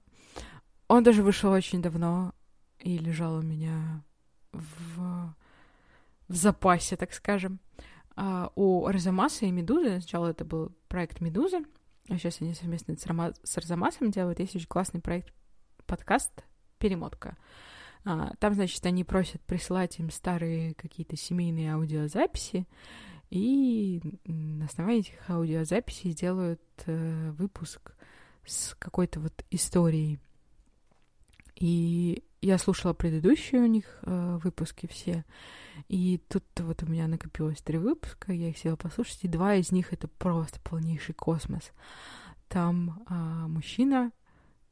Он 0.88 1.04
даже 1.04 1.24
вышел 1.24 1.52
очень 1.52 1.82
давно 1.82 2.34
и 2.80 2.98
лежал 2.98 3.36
у 3.36 3.42
меня 3.42 4.04
в, 4.52 5.36
в 6.28 6.36
запасе, 6.36 6.96
так 6.96 7.14
скажем. 7.14 7.60
А, 8.16 8.52
у 8.56 8.86
Арзамаса 8.86 9.46
и 9.46 9.52
Медузы, 9.52 10.00
сначала 10.00 10.28
это 10.28 10.46
был 10.46 10.72
проект 10.88 11.22
Медузы, 11.22 11.60
а 12.10 12.18
сейчас 12.18 12.42
они 12.42 12.54
совместно 12.54 12.96
с, 12.98 13.06
Рома, 13.06 13.34
с 13.44 13.58
Арзамасом 13.58 14.12
делают. 14.12 14.40
Есть 14.40 14.56
очень 14.56 14.68
классный 14.68 15.02
проект, 15.02 15.34
подкаст 15.88 16.44
«Перемотка». 16.78 17.38
А, 18.04 18.34
там, 18.40 18.54
значит, 18.54 18.86
они 18.86 19.04
просят 19.04 19.42
присылать 19.42 20.00
им 20.00 20.12
старые 20.12 20.74
какие-то 20.76 21.16
семейные 21.16 21.74
аудиозаписи, 21.74 22.68
и 23.30 24.02
на 24.26 24.66
основании 24.66 25.02
этих 25.02 25.30
аудиозаписей 25.30 26.14
делают 26.14 26.62
э, 26.86 27.32
выпуск 27.32 27.94
с 28.46 28.76
какой-то 28.80 29.20
вот 29.20 29.46
историей. 29.52 30.20
И 31.56 32.24
я 32.42 32.58
слушала 32.58 32.94
предыдущие 32.94 33.62
у 33.62 33.66
них 33.66 34.00
э, 34.04 34.40
выпуски 34.44 34.88
все, 34.88 35.26
и 35.88 36.22
тут 36.30 36.46
вот 36.60 36.84
у 36.84 36.86
меня 36.86 37.08
накопилось 37.08 37.62
три 37.62 37.78
выпуска, 37.78 38.32
я 38.32 38.50
их 38.50 38.58
села 38.58 38.76
послушать, 38.76 39.24
и 39.24 39.28
два 39.28 39.56
из 39.56 39.72
них 39.72 39.92
это 39.92 40.08
просто 40.08 40.60
полнейший 40.62 41.16
космос. 41.16 41.72
Там 42.48 43.04
э, 43.10 43.14
мужчина, 43.48 44.12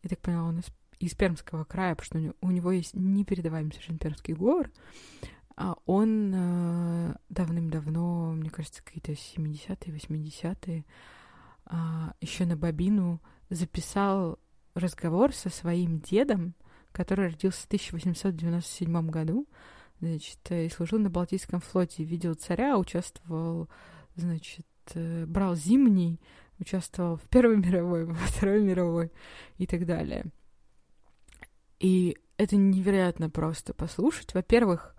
я 0.03 0.09
так 0.09 0.19
поняла, 0.19 0.43
он 0.47 0.59
из, 0.59 0.67
из 1.05 1.15
Пермского 1.15 1.63
края, 1.63 1.95
потому 1.95 2.23
что 2.29 2.35
у 2.41 2.51
него, 2.51 2.71
есть 2.71 2.93
непередаваемый 2.93 3.71
совершенно 3.71 3.99
пермский 3.99 4.33
говор, 4.33 4.71
а 5.55 5.75
он 5.85 6.33
э, 6.33 7.15
давным-давно, 7.29 8.33
мне 8.33 8.49
кажется, 8.49 8.83
какие-то 8.83 9.13
70-е, 9.13 9.95
80-е, 9.95 10.85
э, 11.65 11.75
еще 12.19 12.45
на 12.45 12.57
бобину 12.57 13.21
записал 13.49 14.37
разговор 14.73 15.33
со 15.33 15.49
своим 15.49 15.99
дедом, 15.99 16.55
который 16.91 17.29
родился 17.29 17.61
в 17.61 17.65
1897 17.67 19.09
году, 19.09 19.47
значит, 20.01 20.39
и 20.49 20.69
служил 20.69 20.99
на 20.99 21.09
Балтийском 21.09 21.61
флоте, 21.61 22.03
видел 22.03 22.33
царя, 22.33 22.77
участвовал, 22.77 23.69
значит, 24.15 24.65
э, 24.93 25.25
брал 25.25 25.55
зимний, 25.55 26.19
участвовал 26.59 27.17
в 27.17 27.23
Первой 27.29 27.57
мировой, 27.65 28.05
во 28.05 28.13
Второй 28.13 28.61
мировой 28.61 29.11
и 29.57 29.65
так 29.65 29.85
далее. 29.85 30.25
И 31.79 32.17
это 32.37 32.55
невероятно 32.55 33.29
просто 33.29 33.73
послушать. 33.73 34.33
Во-первых, 34.33 34.95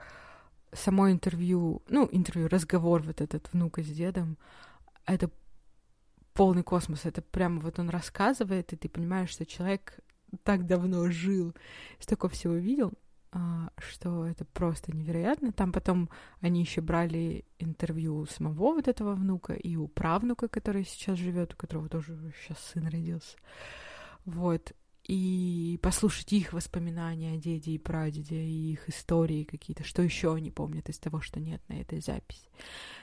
само 0.73 1.11
интервью, 1.11 1.83
ну, 1.89 2.09
интервью, 2.13 2.49
разговор 2.49 3.03
вот 3.03 3.21
этот 3.21 3.53
внука 3.53 3.83
с 3.83 3.87
дедом, 3.87 4.39
это 5.05 5.31
полный 6.33 6.63
космос. 6.63 7.05
Это 7.05 7.23
прямо 7.23 7.61
вот 7.61 7.79
он 7.79 7.89
рассказывает, 7.89 8.73
и 8.73 8.77
ты 8.77 8.89
понимаешь, 8.89 9.31
что 9.31 9.47
человек 9.47 9.99
так 10.43 10.67
давно 10.67 11.09
жил, 11.11 11.55
столько 11.99 12.29
всего 12.29 12.55
видел, 12.55 12.93
а, 13.33 13.71
что 13.79 14.27
это 14.27 14.45
просто 14.45 14.95
невероятно. 14.95 15.53
Там 15.53 15.73
потом 15.73 16.11
они 16.41 16.61
еще 16.61 16.81
брали 16.81 17.45
интервью 17.59 18.19
у 18.19 18.27
самого 18.27 18.75
вот 18.75 18.89
этого 18.89 19.15
внука 19.15 19.55
и 19.55 19.77
у 19.77 19.89
правнука, 19.89 20.49
который 20.49 20.85
сейчас 20.85 21.19
живет, 21.19 21.55
у 21.55 21.57
которого 21.57 21.89
тоже 21.89 22.33
сейчас 22.41 22.59
сын 22.59 22.87
родился. 22.87 23.37
Вот 24.25 24.73
и 25.09 25.79
послушать 25.83 26.33
их 26.33 26.53
воспоминания 26.53 27.35
о 27.35 27.37
деде 27.37 27.73
и 27.73 27.79
прадеде, 27.79 28.43
и 28.43 28.73
их 28.73 28.89
истории 28.89 29.45
какие-то, 29.45 29.85
что 29.85 30.03
еще 30.03 30.35
они 30.35 30.51
помнят 30.51 30.89
из 30.89 30.99
того, 30.99 31.21
что 31.21 31.39
нет 31.39 31.63
на 31.69 31.75
этой 31.75 32.01
записи. 32.01 32.49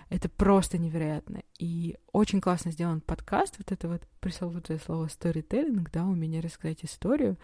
Это 0.09 0.27
просто 0.27 0.77
невероятно. 0.77 1.43
И 1.57 1.97
очень 2.11 2.41
классно 2.41 2.71
сделан 2.71 2.99
подкаст, 2.99 3.57
вот 3.57 3.71
это 3.71 3.87
вот 3.87 4.01
пресловутое 4.19 4.79
слово 4.79 5.05
storytelling, 5.05 5.87
да, 5.93 6.03
умение 6.05 6.41
рассказать 6.41 6.83
историю. 6.83 7.37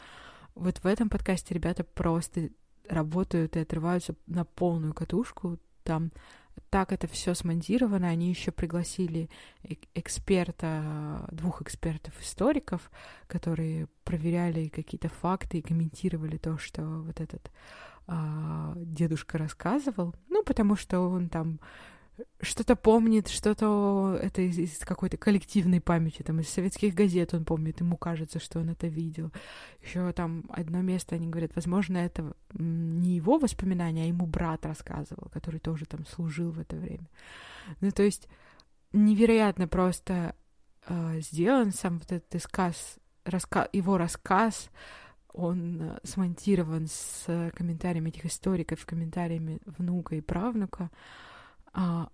Вот 0.56 0.80
в 0.80 0.86
этом 0.86 1.10
подкасте 1.10 1.54
ребята 1.54 1.86
просто 1.86 2.50
работают 2.90 3.56
и 3.56 3.60
отрываются 3.60 4.16
на 4.28 4.44
полную 4.44 4.94
катушку. 4.94 5.58
Там 5.84 6.12
так 6.70 6.92
это 6.92 7.08
все 7.08 7.34
смонтировано. 7.34 8.08
Они 8.08 8.30
еще 8.30 8.52
пригласили 8.52 9.30
эксперта, 9.96 11.28
двух 11.32 11.62
экспертов-историков, 11.62 12.92
которые 13.28 13.88
проверяли 14.04 14.70
какие-то 14.70 15.10
факты 15.10 15.60
и 15.60 15.62
комментировали 15.62 16.38
то, 16.38 16.58
что 16.58 16.82
вот 16.82 17.20
этот 17.20 17.52
а, 18.08 18.74
дедушка 18.76 19.38
рассказывал. 19.38 20.16
Ну, 20.30 20.44
потому 20.44 20.76
что 20.76 21.00
он 21.02 21.30
там 21.30 21.60
что-то 22.42 22.76
помнит, 22.76 23.28
что-то 23.28 24.18
это 24.22 24.42
из, 24.42 24.58
из 24.58 24.80
какой-то 24.80 25.18
коллективной 25.18 25.82
памяти, 25.82 26.24
там 26.24 26.40
из 26.40 26.50
советских 26.50 26.94
газет 26.94 27.34
он 27.34 27.46
помнит, 27.46 27.80
ему 27.80 27.98
кажется, 27.98 28.40
что 28.40 28.60
он 28.60 28.70
это 28.70 28.88
видел. 28.88 29.32
Еще 29.82 30.12
там 30.14 30.46
одно 30.50 30.82
место, 30.82 31.16
они 31.16 31.28
говорят, 31.28 31.52
возможно, 31.56 31.98
это 31.98 32.34
не 32.54 33.16
его 33.16 33.38
воспоминания, 33.38 34.04
а 34.04 34.08
ему 34.08 34.26
брат 34.26 34.66
рассказывал, 34.66 35.30
который 35.32 35.60
тоже 35.60 35.86
там 35.86 36.06
служил 36.06 36.52
в 36.52 36.60
это 36.60 36.76
время. 36.76 37.08
Ну, 37.82 37.92
то 37.92 38.04
есть 38.04 38.28
невероятно 38.92 39.68
просто 39.68 40.36
э, 40.88 41.20
сделан 41.22 41.72
сам 41.72 42.00
вот 42.00 42.12
этот 42.12 42.34
рассказ, 42.34 42.98
раска 43.26 43.68
его 43.72 43.98
рассказ, 43.98 44.70
он 45.34 45.82
э, 45.82 46.00
смонтирован 46.04 46.88
с 46.88 47.52
комментариями 47.56 48.10
этих 48.10 48.26
историков, 48.26 48.86
комментариями 48.86 49.60
внука 49.66 50.16
и 50.16 50.22
правнука 50.22 50.90
а, 51.74 52.10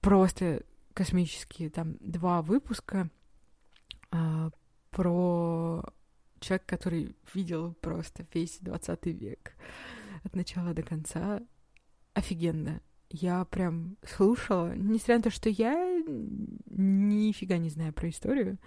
просто 0.00 0.64
космические, 0.94 1.70
там 1.70 1.96
два 2.00 2.42
выпуска 2.42 3.10
а, 4.10 4.50
про 4.90 5.84
человека, 6.40 6.66
который 6.66 7.16
видел 7.32 7.74
просто 7.74 8.26
весь 8.34 8.58
20 8.60 9.06
век 9.06 9.52
от 10.24 10.34
начала 10.34 10.74
до 10.74 10.82
конца. 10.82 11.40
Офигенно. 12.14 12.82
Я 13.08 13.44
прям 13.44 13.96
слушала, 14.06 14.74
несмотря 14.74 15.16
на 15.18 15.22
то, 15.22 15.30
что 15.30 15.50
я 15.50 16.02
нифига 16.66 17.58
не 17.58 17.68
знаю 17.68 17.92
про 17.92 18.08
историю, 18.08 18.58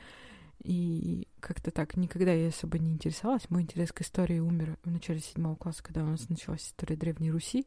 и 0.64 1.28
как-то 1.40 1.72
так 1.72 1.96
никогда 1.98 2.32
я 2.32 2.50
особо 2.50 2.80
не 2.80 2.92
интересовалась. 2.92 3.50
Мой 3.50 3.64
интерес 3.64 3.92
к 3.92 4.02
истории 4.02 4.40
умер 4.40 4.78
в 4.84 4.92
начале 4.92 5.20
седьмого 5.20 5.56
класса, 5.56 5.84
когда 5.84 6.04
у 6.04 6.08
нас 6.08 6.30
началась 6.30 6.66
история 6.66 6.96
Древней 6.96 7.32
Руси. 7.32 7.66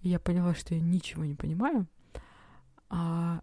Я 0.00 0.18
поняла, 0.18 0.54
что 0.54 0.74
я 0.74 0.80
ничего 0.80 1.24
не 1.24 1.34
понимаю. 1.34 1.86
А, 2.88 3.42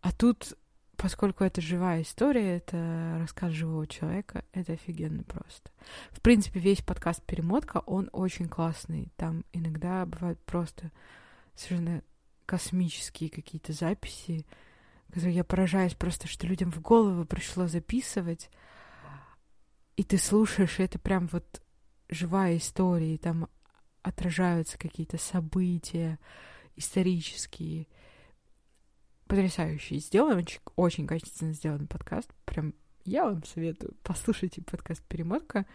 а 0.00 0.12
тут, 0.12 0.54
поскольку 0.96 1.44
это 1.44 1.60
живая 1.60 2.02
история, 2.02 2.56
это 2.56 3.16
рассказ 3.20 3.52
живого 3.52 3.86
человека, 3.86 4.44
это 4.52 4.74
офигенно 4.74 5.22
просто. 5.24 5.70
В 6.10 6.20
принципе, 6.20 6.60
весь 6.60 6.82
подкаст 6.82 7.22
«Перемотка», 7.24 7.78
он 7.78 8.10
очень 8.12 8.48
классный. 8.48 9.12
Там 9.16 9.44
иногда 9.52 10.04
бывают 10.06 10.38
просто 10.44 10.92
совершенно 11.54 12.02
космические 12.46 13.30
какие-то 13.30 13.72
записи, 13.72 14.46
которые 15.08 15.34
я 15.34 15.44
поражаюсь 15.44 15.94
просто, 15.94 16.28
что 16.28 16.46
людям 16.46 16.70
в 16.70 16.80
голову 16.80 17.24
пришло 17.24 17.66
записывать, 17.66 18.50
и 19.96 20.04
ты 20.04 20.16
слушаешь, 20.16 20.78
и 20.78 20.82
это 20.82 20.98
прям 20.98 21.28
вот 21.32 21.60
живая 22.08 22.56
история, 22.56 23.14
и 23.14 23.18
там 23.18 23.48
отражаются 24.02 24.78
какие-то 24.78 25.18
события 25.18 26.18
исторические, 26.76 27.86
потрясающие. 29.26 30.00
Сделан 30.00 30.38
очень, 30.38 30.60
очень 30.76 31.06
качественно 31.06 31.52
сделан 31.52 31.86
подкаст. 31.86 32.30
Прям 32.44 32.74
я 33.04 33.24
вам 33.24 33.44
советую. 33.44 33.96
Послушайте 34.02 34.62
подкаст 34.62 35.02
«Перемотка». 35.04 35.66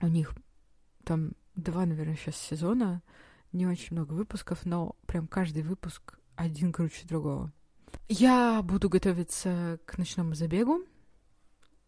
У 0.00 0.06
них 0.06 0.34
там 1.04 1.32
два, 1.54 1.86
наверное, 1.86 2.16
сейчас 2.16 2.36
сезона. 2.36 3.02
Не 3.52 3.66
очень 3.66 3.94
много 3.96 4.12
выпусков, 4.12 4.64
но 4.64 4.96
прям 5.06 5.26
каждый 5.26 5.62
выпуск 5.62 6.18
один 6.36 6.72
круче 6.72 7.06
другого. 7.06 7.52
Я 8.08 8.62
буду 8.62 8.88
готовиться 8.88 9.78
к 9.86 9.98
ночному 9.98 10.34
забегу, 10.34 10.84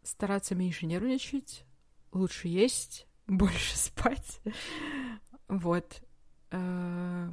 стараться 0.02 0.54
меньше 0.54 0.86
нервничать, 0.86 1.64
лучше 2.12 2.48
есть, 2.48 3.06
больше 3.30 3.76
спать. 3.78 4.40
Вот. 5.48 6.02
Э, 6.50 7.30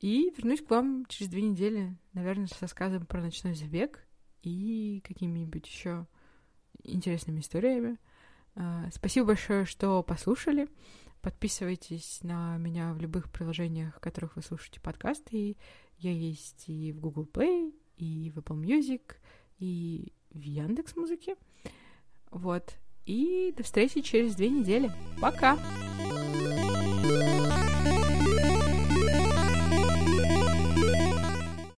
и 0.00 0.32
вернусь 0.36 0.62
к 0.62 0.70
вам 0.70 1.06
через 1.06 1.30
две 1.30 1.42
недели, 1.42 1.96
наверное, 2.12 2.48
с 2.48 2.60
рассказом 2.60 3.06
про 3.06 3.22
ночной 3.22 3.54
забег 3.54 4.06
и 4.42 5.02
какими-нибудь 5.06 5.66
еще 5.66 6.06
интересными 6.82 7.40
историями. 7.40 7.98
А, 8.54 8.88
спасибо 8.92 9.28
большое, 9.28 9.64
что 9.64 10.02
послушали. 10.02 10.68
Подписывайтесь 11.22 12.20
на 12.22 12.56
меня 12.58 12.92
в 12.92 13.00
любых 13.00 13.30
приложениях, 13.32 13.96
в 13.96 14.00
которых 14.00 14.36
вы 14.36 14.42
слушаете 14.42 14.80
подкасты. 14.80 15.56
Я 15.98 16.12
есть 16.12 16.68
и 16.68 16.92
в 16.92 17.00
Google 17.00 17.24
Play, 17.24 17.74
и 17.96 18.30
в 18.30 18.38
Apple 18.38 18.62
Music, 18.62 19.16
и 19.58 20.12
в 20.30 20.40
Яндекс 20.40 20.94
Музыке. 20.94 21.36
Вот. 22.30 22.76
И 23.06 23.54
до 23.56 23.62
встречи 23.62 24.00
через 24.02 24.34
две 24.34 24.48
недели. 24.48 24.90
Пока! 25.20 25.56
thank 27.08 27.40
you 27.40 27.45